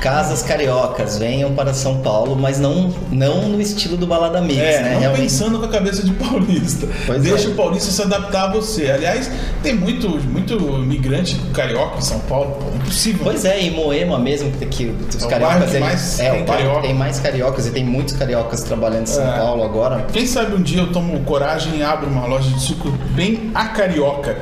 Casas 0.00 0.42
cariocas 0.42 1.18
venham 1.18 1.52
para 1.54 1.72
São 1.74 1.98
Paulo, 1.98 2.36
mas 2.36 2.58
não, 2.58 2.92
não 3.10 3.48
no 3.48 3.60
estilo 3.60 3.96
do 3.96 4.06
Balada 4.06 4.40
Mix, 4.40 4.58
É, 4.58 4.82
né? 4.82 4.92
não 4.94 5.00
Realmente. 5.00 5.22
pensando 5.22 5.58
com 5.58 5.64
a 5.64 5.68
cabeça 5.68 6.02
de 6.04 6.12
paulista. 6.12 6.86
Pois 7.06 7.22
Deixa 7.22 7.48
é. 7.48 7.50
o 7.50 7.54
paulista 7.54 7.90
se 7.90 8.02
adaptar 8.02 8.48
a 8.48 8.52
você. 8.52 8.90
Aliás, 8.90 9.30
tem 9.62 9.74
muito, 9.74 10.08
muito 10.08 10.54
imigrante 10.54 11.36
carioca 11.54 11.98
em 11.98 12.02
São 12.02 12.18
Paulo. 12.20 12.56
pô, 12.60 12.76
Impossível. 12.76 13.20
Pois 13.24 13.44
é, 13.44 13.62
e 13.62 13.70
Moema 13.70 14.18
mesmo, 14.18 14.50
que, 14.52 14.66
que 14.66 14.94
os 15.16 15.24
É 15.24 15.28
cariocas. 15.28 15.70
que 15.70 15.78
mais 15.78 16.20
é, 16.20 16.30
tem 16.30 16.44
carioca. 16.44 16.80
tem 16.82 16.94
mais 16.94 17.20
cariocas 17.20 17.66
e 17.66 17.70
tem 17.70 17.84
muitos 17.84 18.14
cariocas 18.16 18.62
trabalhando 18.62 19.02
em 19.04 19.06
São 19.06 19.26
É. 19.26 19.38
Paulo 19.38 19.62
agora. 19.62 20.06
Quem 20.12 20.26
sabe 20.26 20.54
um 20.54 20.62
dia 20.62 20.80
eu 20.80 20.92
tomo 20.92 21.18
coragem 21.20 21.76
e 21.78 21.82
abro 21.82 22.08
uma 22.08 22.26
loja 22.26 22.50
de 22.50 22.60
suco 22.60 22.90
bem 23.14 23.50
a 23.54 23.66
carioca. 23.66 24.36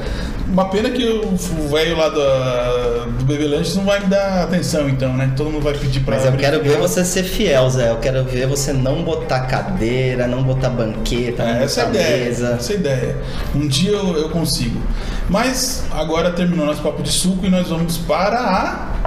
Uma 0.53 0.65
pena 0.69 0.91
que 0.91 1.05
o 1.05 1.69
velho 1.69 1.97
lá 1.97 2.09
do, 2.09 3.11
do 3.19 3.25
Bebê 3.25 3.47
Lanches 3.47 3.77
não 3.77 3.85
vai 3.85 4.01
me 4.01 4.07
dar 4.07 4.43
atenção, 4.43 4.89
então, 4.89 5.17
né? 5.17 5.33
Todo 5.37 5.49
mundo 5.51 5.63
vai 5.63 5.75
pedir 5.75 6.01
pra 6.01 6.17
Mas 6.17 6.25
eu 6.27 6.33
quero 6.33 6.61
ver 6.63 6.77
você 6.77 7.05
ser 7.05 7.23
fiel, 7.23 7.71
Zé. 7.71 7.91
Eu 7.91 7.99
quero 7.99 8.25
ver 8.25 8.47
você 8.49 8.73
não 8.73 9.03
botar 9.05 9.41
cadeira, 9.43 10.27
não 10.27 10.43
botar 10.43 10.71
banqueta, 10.71 11.45
não 11.45 11.61
É, 11.61 11.65
essa 11.65 11.83
é 11.83 11.87
botar 11.87 11.99
ideia. 12.01 12.25
mesa. 12.25 12.49
Essa 12.59 12.73
é 12.73 12.77
ideia. 12.77 13.17
Um 13.55 13.69
dia 13.69 13.93
eu, 13.93 14.17
eu 14.17 14.29
consigo. 14.31 14.81
Mas 15.29 15.85
agora 15.93 16.33
terminou 16.33 16.67
nosso 16.67 16.83
papo 16.83 17.03
de 17.03 17.11
suco 17.13 17.47
e 17.47 17.49
nós 17.49 17.69
vamos 17.69 17.97
para 17.99 18.39
a. 18.41 19.00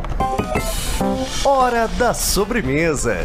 Hora 1.44 1.88
da 1.98 2.14
sobremesa. 2.14 3.18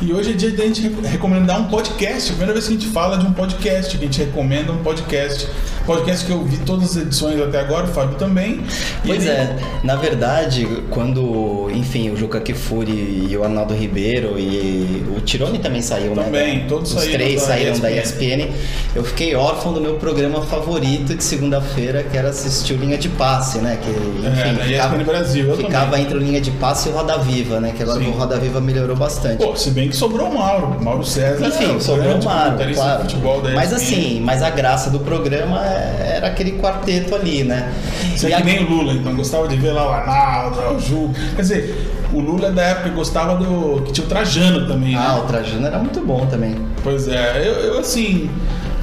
E 0.00 0.12
hoje 0.12 0.30
é 0.30 0.34
dia 0.34 0.50
de 0.50 0.62
a 0.62 0.64
gente 0.66 0.80
re- 0.82 1.08
recomendar 1.08 1.60
um 1.60 1.64
podcast. 1.68 2.28
Primeira 2.30 2.52
vez 2.54 2.66
que 2.66 2.74
a 2.74 2.78
gente 2.78 2.88
fala 2.90 3.18
de 3.18 3.26
um 3.26 3.32
podcast, 3.32 3.96
que 3.96 4.04
a 4.04 4.06
gente 4.06 4.18
recomenda 4.24 4.72
um 4.72 4.78
podcast. 4.82 5.46
Podcast 5.86 6.24
que 6.26 6.32
eu 6.32 6.42
vi 6.42 6.56
todas 6.58 6.90
as 6.96 7.02
edições 7.04 7.40
até 7.40 7.60
agora, 7.60 7.84
o 7.84 7.88
Fábio 7.88 8.16
também. 8.16 8.62
E 9.04 9.06
Pois 9.06 9.22
ele- 9.22 9.30
é, 9.30 9.56
na 9.84 9.94
verdade, 9.96 10.66
quando, 10.90 11.70
enfim, 11.72 12.10
o 12.10 12.16
Juca 12.16 12.40
Kifuri 12.40 13.28
e 13.30 13.36
o 13.36 13.44
Arnaldo 13.44 13.72
Ribeiro 13.74 14.36
e 14.38 15.04
o 15.16 15.20
Tirone 15.20 15.58
também 15.60 15.82
saiu, 15.82 16.14
né? 16.14 16.24
Também, 16.24 16.60
Da- 16.60 16.66
todos 16.66 16.90
Os 16.92 16.98
saíram 17.02 17.14
três 17.18 17.40
da 17.42 17.46
saíram 17.46 17.78
da 17.78 17.90
ESPN. 17.92 18.36
ESPN. 18.42 18.52
Eu 18.96 19.04
fiquei 19.04 19.34
órfão 19.36 19.72
do 19.72 19.80
meu 19.80 19.94
programa 19.94 20.42
favorito 20.42 21.14
de 21.14 21.22
segunda-feira, 21.22 22.02
que 22.02 22.16
era 22.16 22.30
assistir 22.30 22.72
o 22.74 22.76
Linha 22.78 22.98
de 22.98 23.08
Passe, 23.10 23.58
né? 23.58 23.78
Que, 23.80 23.90
É, 24.26 24.52
na 24.52 24.66
ESPN 24.66 25.04
Brasil, 25.04 25.48
eu 25.50 25.56
ficava 25.56 25.86
também. 25.92 26.02
entre 26.02 26.16
o 26.16 26.20
Linha 26.20 26.40
de 26.40 26.50
Passe 26.52 26.88
e 26.88 26.92
o 26.92 26.94
Roda 26.96 27.16
Viva, 27.26 27.60
né? 27.60 27.72
Que 27.76 27.82
agora 27.82 27.98
Sim. 28.00 28.08
o 28.08 28.12
Roda 28.12 28.38
Viva 28.38 28.60
melhorou 28.60 28.96
bastante. 28.96 29.44
Pô, 29.44 29.54
se 29.56 29.70
bem 29.70 29.88
que 29.88 29.96
sobrou 29.96 30.28
o 30.28 30.34
Mauro, 30.38 30.82
Mauro 30.82 31.04
César. 31.04 31.46
Enfim, 31.46 31.76
é 31.76 31.80
sobrou 31.80 32.16
o 32.16 32.20
comentarista 32.22 32.82
claro. 32.82 33.02
futebol 33.02 33.40
da 33.42 33.50
Mas 33.50 33.72
assim, 33.72 34.20
mas 34.24 34.42
a 34.42 34.50
graça 34.50 34.90
do 34.90 35.00
programa 35.00 35.60
é- 35.66 36.14
era 36.16 36.26
aquele 36.28 36.52
quarteto 36.52 37.14
ali, 37.14 37.44
né? 37.44 37.72
Você 38.16 38.28
E 38.28 38.32
é 38.32 38.36
que 38.36 38.42
a- 38.42 38.44
nem 38.44 38.64
o 38.64 38.68
Lula, 38.70 38.92
então 38.92 39.14
gostava 39.14 39.46
de 39.48 39.56
ver 39.56 39.72
lá 39.72 39.86
o 39.88 39.92
Arnaldo, 39.92 40.76
o 40.76 40.80
Ju. 40.80 41.10
Quer 41.34 41.42
dizer, 41.42 41.92
o 42.12 42.20
Lula 42.20 42.48
é 42.48 42.52
da 42.52 42.62
época 42.62 42.88
gostava 42.90 43.34
do. 43.36 43.82
que 43.82 43.92
tinha 43.92 44.04
o 44.06 44.08
Trajano 44.08 44.66
também, 44.66 44.94
né? 44.94 45.04
Ah, 45.04 45.16
o 45.18 45.26
Trajano 45.26 45.66
era 45.66 45.78
muito 45.78 46.00
bom 46.00 46.24
também. 46.26 46.54
Pois 46.82 47.08
é, 47.08 47.42
eu, 47.46 47.52
eu, 47.74 47.78
assim, 47.80 48.30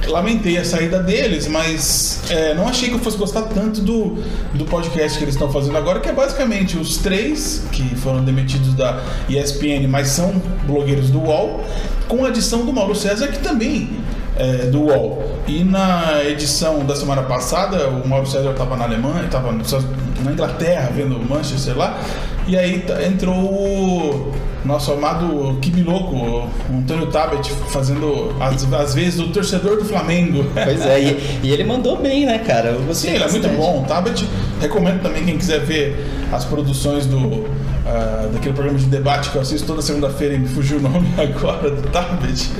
lamentei 0.08 0.58
a 0.58 0.64
saída 0.64 1.02
deles, 1.02 1.46
mas 1.48 2.20
é, 2.30 2.54
não 2.54 2.68
achei 2.68 2.88
que 2.88 2.94
eu 2.94 2.98
fosse 2.98 3.16
gostar 3.16 3.42
tanto 3.42 3.80
do, 3.80 4.18
do 4.54 4.64
podcast 4.64 5.18
que 5.18 5.24
eles 5.24 5.34
estão 5.34 5.50
fazendo 5.50 5.76
agora, 5.76 6.00
que 6.00 6.08
é 6.08 6.12
basicamente 6.12 6.76
os 6.76 6.98
três 6.98 7.62
que 7.72 7.94
foram 7.96 8.24
demitidos 8.24 8.74
da 8.74 9.02
ESPN, 9.28 9.86
mas 9.88 10.08
são 10.08 10.40
blogueiros 10.66 11.10
do 11.10 11.20
UOL, 11.20 11.64
com 12.08 12.24
a 12.24 12.28
edição 12.28 12.64
do 12.64 12.72
Mauro 12.72 12.94
César, 12.94 13.28
que 13.28 13.38
também 13.38 13.90
é 14.36 14.66
do 14.66 14.82
UOL. 14.82 15.22
E 15.46 15.62
na 15.62 16.22
edição 16.24 16.84
da 16.84 16.96
semana 16.96 17.22
passada, 17.22 17.88
o 17.88 18.06
Mauro 18.06 18.26
César 18.26 18.50
estava 18.50 18.76
na 18.76 18.84
Alemanha, 18.84 19.24
estava 19.24 19.52
na 19.52 20.32
Inglaterra, 20.32 20.90
vendo 20.94 21.18
Manchester 21.28 21.76
lá, 21.76 22.00
e 22.46 22.56
aí 22.56 22.84
entrou 23.06 23.34
o 23.34 24.32
nosso 24.64 24.92
amado 24.92 25.58
Kibiloco, 25.60 26.16
o 26.16 26.48
Antônio 26.76 27.06
Tabet, 27.06 27.50
fazendo 27.70 28.34
as, 28.40 28.72
as 28.72 28.94
vezes 28.94 29.16
do 29.16 29.28
torcedor 29.28 29.76
do 29.76 29.84
Flamengo. 29.84 30.44
Pois 30.52 30.84
é, 30.86 31.00
e, 31.00 31.40
e 31.42 31.52
ele 31.52 31.64
mandou 31.64 31.96
bem, 31.96 32.26
né, 32.26 32.38
cara? 32.38 32.70
Eu 32.70 32.78
Sim, 32.80 32.86
gostei 32.86 33.14
ele 33.14 33.24
é 33.24 33.28
muito 33.28 33.48
bom. 33.50 33.82
O 33.82 33.86
Tabet, 33.86 34.26
recomendo 34.60 35.02
também 35.02 35.24
quem 35.24 35.36
quiser 35.36 35.60
ver 35.60 36.06
as 36.32 36.44
produções 36.44 37.06
do 37.06 37.44
ah, 37.86 38.30
daquele 38.32 38.54
programa 38.54 38.78
de 38.78 38.86
debate 38.86 39.28
que 39.28 39.36
eu 39.36 39.42
assisto 39.42 39.66
toda 39.66 39.82
segunda-feira 39.82 40.34
e 40.34 40.38
me 40.38 40.48
fugiu 40.48 40.78
o 40.78 40.80
nome 40.80 41.06
agora 41.18 41.70
do 41.70 41.82
Tabet. 41.90 42.50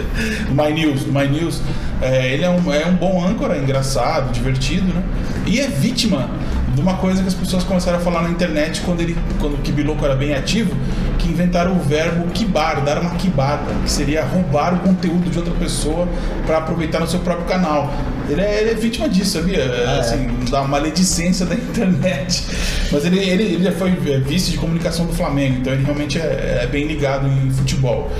My 0.50 0.70
News. 0.70 1.06
My 1.06 1.26
News. 1.26 1.62
É, 2.02 2.32
ele 2.32 2.44
é 2.44 2.50
um, 2.50 2.72
é 2.72 2.86
um 2.86 2.94
bom 2.94 3.24
âncora, 3.24 3.56
engraçado, 3.56 4.30
divertido, 4.32 4.92
né? 4.92 5.02
E 5.46 5.60
é 5.60 5.66
vítima 5.66 6.28
de 6.74 6.80
uma 6.80 6.96
coisa 6.96 7.22
que 7.22 7.28
as 7.28 7.34
pessoas 7.34 7.62
começaram 7.62 7.98
a 7.98 8.00
falar 8.00 8.22
na 8.22 8.30
internet 8.30 8.80
quando 8.80 9.00
ele 9.00 9.16
quando 9.38 9.54
o 9.54 9.58
Kibiloco 9.58 10.04
era 10.04 10.14
bem 10.14 10.34
ativo, 10.34 10.74
que 11.18 11.28
inventaram 11.28 11.72
o 11.72 11.78
verbo 11.80 12.26
kibar, 12.32 12.82
dar 12.84 12.98
uma 12.98 13.10
kibada, 13.10 13.72
que 13.82 13.90
seria 13.90 14.24
roubar 14.24 14.74
o 14.74 14.78
conteúdo 14.80 15.30
de 15.30 15.38
outra 15.38 15.54
pessoa 15.54 16.08
para 16.46 16.58
aproveitar 16.58 17.00
no 17.00 17.06
seu 17.06 17.20
próprio 17.20 17.46
canal. 17.46 17.92
Ele 18.28 18.40
é, 18.40 18.60
ele 18.60 18.70
é 18.70 18.74
vítima 18.74 19.08
disso, 19.08 19.38
sabia? 19.38 19.58
É. 19.58 19.98
assim, 19.98 20.28
da 20.50 20.62
maledicência 20.64 21.44
da 21.46 21.54
internet. 21.54 22.44
Mas 22.90 23.04
ele, 23.04 23.18
ele, 23.18 23.42
ele 23.44 23.64
já 23.64 23.72
foi 23.72 23.90
é, 23.90 24.18
vice 24.18 24.50
de 24.52 24.58
comunicação 24.58 25.06
do 25.06 25.12
Flamengo, 25.12 25.58
então 25.58 25.72
ele 25.72 25.84
realmente 25.84 26.18
é, 26.18 26.60
é 26.62 26.66
bem 26.66 26.86
ligado 26.86 27.26
em 27.26 27.50
futebol. 27.50 28.10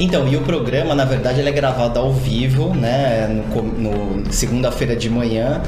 Então, 0.00 0.28
e 0.28 0.36
o 0.36 0.42
programa, 0.42 0.94
na 0.94 1.04
verdade, 1.04 1.40
ele 1.40 1.48
é 1.48 1.52
gravado 1.52 1.98
ao 1.98 2.12
vivo, 2.12 2.74
né? 2.74 3.26
No, 3.26 3.62
no 3.62 4.32
segunda-feira 4.32 4.94
de 4.94 5.10
manhã 5.10 5.62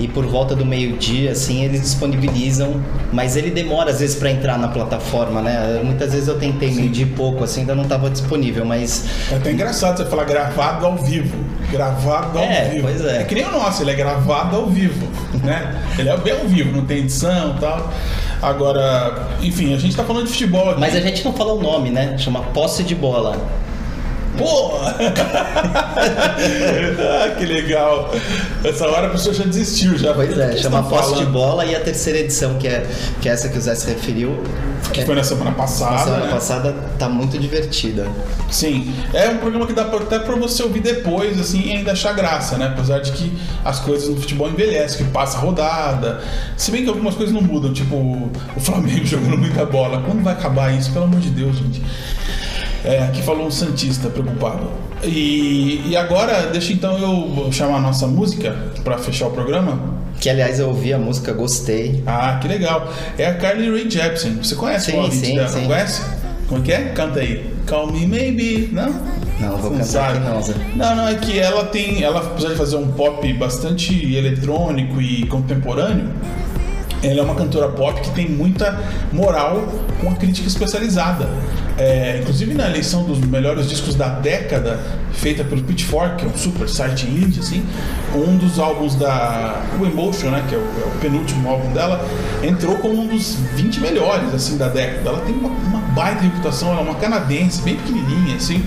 e 0.00 0.08
por 0.08 0.26
volta 0.26 0.54
do 0.54 0.64
meio-dia, 0.64 1.32
assim, 1.32 1.64
eles 1.64 1.80
disponibilizam, 1.80 2.82
mas 3.12 3.36
ele 3.36 3.50
demora 3.50 3.90
às 3.90 4.00
vezes 4.00 4.16
para 4.16 4.30
entrar 4.30 4.58
na 4.58 4.68
plataforma, 4.68 5.40
né? 5.40 5.80
Muitas 5.84 6.12
vezes 6.12 6.28
eu 6.28 6.38
tentei 6.38 6.72
meio-dia 6.72 7.04
e 7.04 7.08
pouco, 7.10 7.44
assim, 7.44 7.60
ainda 7.60 7.74
não 7.74 7.84
estava 7.84 8.10
disponível, 8.10 8.64
mas 8.64 9.04
É 9.30 9.36
até 9.36 9.52
engraçado 9.52 9.98
você 9.98 10.04
falar 10.06 10.24
gravado 10.24 10.86
ao 10.86 10.96
vivo. 10.96 11.36
Gravado 11.76 12.38
ao 12.38 12.44
É, 12.44 12.68
vivo. 12.70 12.82
pois 12.82 13.04
é. 13.04 13.24
que 13.24 13.34
nem 13.34 13.44
o 13.44 13.50
nosso, 13.52 13.82
ele 13.82 13.90
é 13.90 13.94
gravado 13.94 14.56
ao 14.56 14.66
vivo, 14.66 15.06
né? 15.42 15.82
Ele 15.98 16.08
é 16.08 16.16
bem 16.16 16.32
ao 16.32 16.46
vivo, 16.46 16.70
não 16.76 16.84
tem 16.84 16.98
edição 16.98 17.54
e 17.56 17.60
tal. 17.60 17.92
Agora, 18.40 19.28
enfim, 19.40 19.74
a 19.74 19.78
gente 19.78 19.96
tá 19.96 20.04
falando 20.04 20.26
de 20.26 20.32
futebol 20.32 20.70
aqui. 20.70 20.80
mas 20.80 20.94
a 20.94 21.00
gente 21.00 21.24
não 21.24 21.32
falou 21.32 21.58
o 21.58 21.62
nome, 21.62 21.90
né? 21.90 22.16
Chama 22.18 22.40
posse 22.42 22.82
de 22.82 22.94
bola. 22.94 23.36
Pô! 24.36 24.78
ah, 26.98 27.34
que 27.38 27.46
legal. 27.46 28.10
Essa 28.64 28.86
hora 28.88 29.06
a 29.06 29.10
pessoa 29.10 29.34
já 29.34 29.44
desistiu 29.44 29.96
já. 29.96 30.12
Pois 30.14 30.36
é, 30.36 30.56
chama 30.56 30.80
estão 30.80 30.84
posse 30.84 31.10
de 31.10 31.20
falando? 31.20 31.32
bola 31.32 31.64
e 31.64 31.74
a 31.74 31.80
terceira 31.80 32.18
edição, 32.18 32.54
que 32.54 32.66
é, 32.66 32.86
que 33.20 33.28
é 33.28 33.32
essa 33.32 33.48
que 33.48 33.56
o 33.56 33.60
Zé 33.60 33.74
se 33.74 33.86
referiu, 33.88 34.42
Que 34.92 35.04
foi 35.04 35.14
na 35.14 35.22
semana 35.24 35.50
na 35.50 35.56
passada. 35.56 36.04
semana 36.04 36.26
né? 36.26 36.32
passada, 36.32 36.74
tá 36.98 37.08
muito 37.08 37.38
divertida. 37.38 38.06
Sim, 38.50 38.92
é 39.12 39.28
um 39.30 39.38
programa 39.38 39.66
que 39.66 39.72
dá 39.72 39.82
até 39.82 40.18
pra 40.18 40.34
você 40.36 40.62
ouvir 40.62 40.80
depois, 40.80 41.38
assim, 41.40 41.62
e 41.68 41.72
ainda 41.72 41.92
achar 41.92 42.12
graça, 42.14 42.56
né? 42.56 42.66
Apesar 42.66 43.00
de 43.00 43.12
que 43.12 43.32
as 43.64 43.80
coisas 43.80 44.08
no 44.08 44.16
futebol 44.16 44.48
envelhecem, 44.48 45.04
que 45.06 45.12
passa 45.12 45.38
rodada. 45.38 46.20
Se 46.56 46.70
bem 46.70 46.82
que 46.82 46.88
algumas 46.88 47.14
coisas 47.14 47.34
não 47.34 47.42
mudam, 47.42 47.72
tipo 47.72 47.94
o 47.94 48.60
Flamengo 48.60 49.04
jogando 49.06 49.38
muita 49.38 49.64
bola. 49.64 50.02
Quando 50.04 50.22
vai 50.22 50.32
acabar 50.34 50.72
isso, 50.76 50.92
pelo 50.92 51.04
amor 51.04 51.20
de 51.20 51.30
Deus, 51.30 51.56
gente? 51.56 51.82
É, 52.84 52.98
aqui 53.04 53.22
falou 53.22 53.46
um 53.46 53.50
Santista 53.50 54.10
preocupado. 54.10 54.68
E, 55.02 55.82
e 55.86 55.96
agora, 55.96 56.48
deixa 56.52 56.72
então 56.72 56.98
eu 56.98 57.50
chamar 57.50 57.78
a 57.78 57.80
nossa 57.80 58.06
música 58.06 58.54
para 58.82 58.98
fechar 58.98 59.28
o 59.28 59.30
programa. 59.30 59.94
Que 60.20 60.30
aliás 60.30 60.60
eu 60.60 60.68
ouvi 60.68 60.92
a 60.92 60.98
música, 60.98 61.32
gostei. 61.32 62.02
Ah, 62.06 62.38
que 62.40 62.46
legal. 62.46 62.92
É 63.18 63.26
a 63.26 63.34
Carly 63.34 63.70
Rae 63.70 63.90
Jepsen. 63.90 64.36
Você 64.42 64.54
conhece 64.54 64.90
Sim, 64.92 65.00
o 65.00 65.10
sim, 65.10 65.34
dela? 65.34 65.48
sim. 65.48 65.66
Conhece? 65.66 66.02
Como 66.48 66.60
é 66.60 66.64
que 66.64 66.72
é? 66.72 66.82
Canta 66.90 67.20
aí. 67.20 67.50
Call 67.66 67.90
me 67.90 68.06
maybe. 68.06 68.68
Não? 68.70 68.94
Não, 69.40 69.56
vou 69.56 69.70
cantar. 69.72 70.14
Não, 70.76 70.96
não, 70.96 71.08
é 71.08 71.14
que 71.14 71.38
ela 71.38 71.64
tem. 71.64 72.02
Ela, 72.02 72.20
apesar 72.20 72.50
de 72.50 72.56
fazer 72.56 72.76
um 72.76 72.92
pop 72.92 73.32
bastante 73.32 74.14
eletrônico 74.14 75.00
e 75.00 75.26
contemporâneo, 75.26 76.10
ela 77.02 77.20
é 77.20 77.22
uma 77.22 77.34
cantora 77.34 77.68
pop 77.68 78.00
que 78.00 78.10
tem 78.10 78.28
muita 78.28 78.78
moral 79.12 79.66
com 80.00 80.10
a 80.10 80.14
crítica 80.14 80.46
especializada. 80.46 81.28
É, 81.76 82.18
inclusive 82.20 82.54
na 82.54 82.68
eleição 82.68 83.02
dos 83.02 83.18
melhores 83.18 83.68
discos 83.68 83.96
da 83.96 84.08
década, 84.08 84.78
feita 85.12 85.42
pelo 85.42 85.62
Pitchfork, 85.62 86.16
que 86.16 86.24
é 86.24 86.28
um 86.28 86.36
super 86.36 86.68
site 86.68 87.06
indie, 87.06 87.40
assim, 87.40 87.64
um 88.14 88.36
dos 88.36 88.58
álbuns 88.58 88.94
da 88.94 89.60
o 89.80 89.84
Emotion, 89.84 90.30
né, 90.30 90.44
que 90.48 90.54
é 90.54 90.58
o, 90.58 90.60
é 90.60 90.86
o 90.86 91.00
penúltimo 91.00 91.48
álbum 91.48 91.72
dela, 91.72 92.06
entrou 92.42 92.76
como 92.76 93.02
um 93.02 93.06
dos 93.08 93.36
20 93.56 93.80
melhores 93.80 94.32
assim 94.32 94.56
da 94.56 94.68
década. 94.68 95.10
Ela 95.10 95.20
tem 95.20 95.34
uma, 95.34 95.48
uma 95.48 95.80
baita 95.94 96.22
reputação, 96.22 96.70
ela 96.70 96.80
é 96.80 96.84
uma 96.84 96.94
canadense, 96.94 97.60
bem 97.62 97.76
pequenininha, 97.76 98.36
assim 98.36 98.64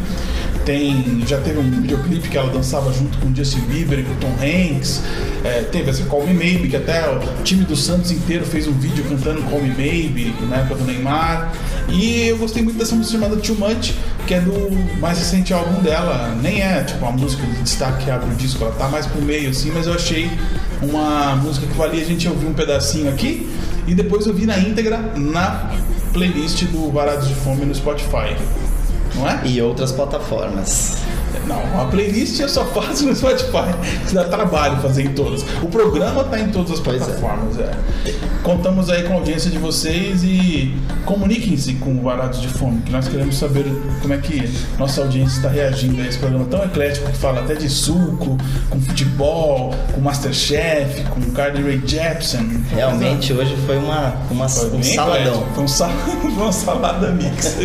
tem 0.67 1.23
já 1.25 1.39
teve 1.39 1.59
um 1.59 1.71
videoclipe 1.81 2.27
que 2.27 2.37
ela 2.37 2.51
dançava 2.51 2.91
junto 2.91 3.17
com 3.19 3.29
o 3.29 3.35
Justin 3.35 3.61
Bieber 3.61 3.99
e 3.99 4.03
com 4.03 4.11
o 4.11 4.15
Tom 4.17 4.33
Hanks. 4.33 5.01
É, 5.41 5.61
teve 5.61 5.89
essa 5.89 6.03
Call 6.03 6.27
Me 6.27 6.33
Maybe 6.33 6.67
que 6.67 6.75
até 6.75 7.09
o 7.09 7.19
time 7.43 7.63
do 7.63 7.73
Santos 7.73 8.11
inteiro 8.11 8.45
fez 8.45 8.67
um 8.67 8.73
vídeo 8.73 9.05
cantando 9.07 9.41
Call 9.43 9.61
Me 9.61 9.69
Maybe 9.69 10.35
na 10.49 10.57
época 10.57 10.75
do 10.75 10.83
Neymar. 10.83 11.53
E 11.87 12.27
eu 12.27 12.37
gostei 12.37 12.61
muito 12.61 12.77
dessa 12.77 12.93
música 12.95 13.17
chamada 13.17 13.41
Too 13.41 13.55
Much 13.55 13.93
que 14.27 14.33
é 14.33 14.41
do 14.41 14.69
mais 14.99 15.17
recente 15.17 15.53
álbum 15.53 15.81
dela. 15.81 16.37
Nem 16.41 16.61
é 16.61 16.83
tipo 16.83 17.05
a 17.05 17.13
música 17.13 17.47
de 17.47 17.61
destaque 17.61 18.03
que 18.03 18.11
abre 18.11 18.29
o 18.29 18.35
disco 18.35 18.61
ela 18.65 18.73
tá 18.73 18.89
mais 18.89 19.05
pro 19.05 19.21
meio 19.21 19.49
assim 19.49 19.71
mas 19.71 19.87
eu 19.87 19.93
achei 19.93 20.29
uma 20.81 21.37
música 21.37 21.65
que 21.65 21.77
valia 21.77 22.01
a 22.01 22.05
gente 22.05 22.27
ouvir 22.27 22.45
um 22.45 22.53
pedacinho 22.53 23.09
aqui. 23.09 23.49
E 23.87 23.95
depois 23.95 24.27
ouvir 24.27 24.45
na 24.45 24.59
íntegra 24.59 24.97
na 25.15 25.71
playlist 26.11 26.65
do 26.65 26.91
Varados 26.91 27.29
de 27.29 27.35
Fome 27.35 27.65
no 27.65 27.73
Spotify 27.73 28.35
não 29.17 29.27
é? 29.27 29.41
E 29.45 29.61
outras 29.61 29.91
plataformas. 29.91 30.97
Não, 31.45 31.81
a 31.81 31.85
playlist 31.85 32.39
eu 32.39 32.49
só 32.49 32.65
faço 32.65 33.05
no 33.05 33.15
Spotify. 33.15 33.73
Que 34.07 34.13
dá 34.15 34.25
trabalho 34.25 34.77
fazer 34.81 35.03
em 35.03 35.13
todas. 35.13 35.43
O 35.61 35.67
programa 35.67 36.23
tá 36.25 36.39
em 36.39 36.49
todas 36.49 36.71
as 36.73 36.79
é. 36.79 36.83
plataformas. 36.83 37.59
É. 37.59 37.71
Contamos 38.43 38.89
aí 38.89 39.03
com 39.03 39.13
a 39.13 39.15
audiência 39.17 39.49
de 39.51 39.57
vocês 39.57 40.23
e 40.23 40.75
comuniquem-se 41.05 41.73
com 41.75 41.91
o 41.95 42.01
Varados 42.01 42.41
de 42.41 42.47
Fome, 42.47 42.81
que 42.81 42.91
nós 42.91 43.07
queremos 43.07 43.37
saber 43.37 43.65
como 44.01 44.13
é 44.13 44.17
que 44.17 44.49
nossa 44.77 45.01
audiência 45.01 45.37
está 45.37 45.49
reagindo 45.49 46.01
a 46.01 46.05
esse 46.05 46.17
programa 46.17 46.45
tão 46.45 46.63
eclético 46.63 47.09
que 47.11 47.17
fala 47.17 47.41
até 47.41 47.55
de 47.55 47.69
suco, 47.69 48.37
com 48.69 48.79
futebol, 48.81 49.73
com 49.93 50.01
Masterchef, 50.01 51.03
com 51.09 51.21
Carly 51.31 51.61
Rae 51.63 51.81
Jepsen. 51.85 52.63
Realmente 52.73 53.33
hoje 53.33 53.55
foi 53.65 53.77
uma, 53.77 54.13
uma 54.31 54.47
Foi 54.47 54.69
um 54.77 54.83
saladão. 54.83 55.21
eclético. 55.25 55.53
Foi 55.55 55.63
um 55.63 55.67
sal- 55.67 55.89
foi 56.37 56.51
salada 56.53 57.11
mix. 57.11 57.57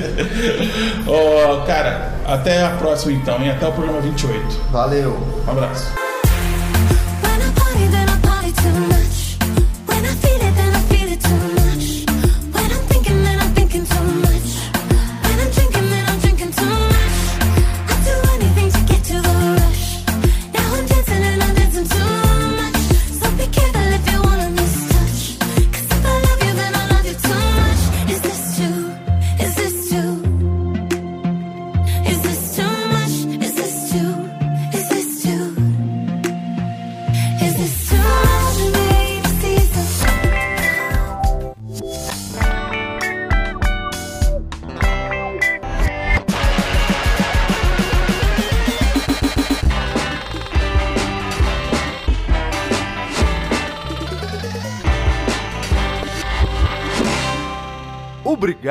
Ó, 1.07 1.61
cara, 1.65 2.13
até 2.27 2.65
a 2.65 2.71
próxima 2.71 3.13
então, 3.13 3.43
e 3.43 3.51
até 3.51 3.67
o 3.67 3.73
programa 3.73 4.01
28. 4.01 4.61
Valeu. 4.71 5.19
Um 5.47 5.51
abraço. 5.51 6.02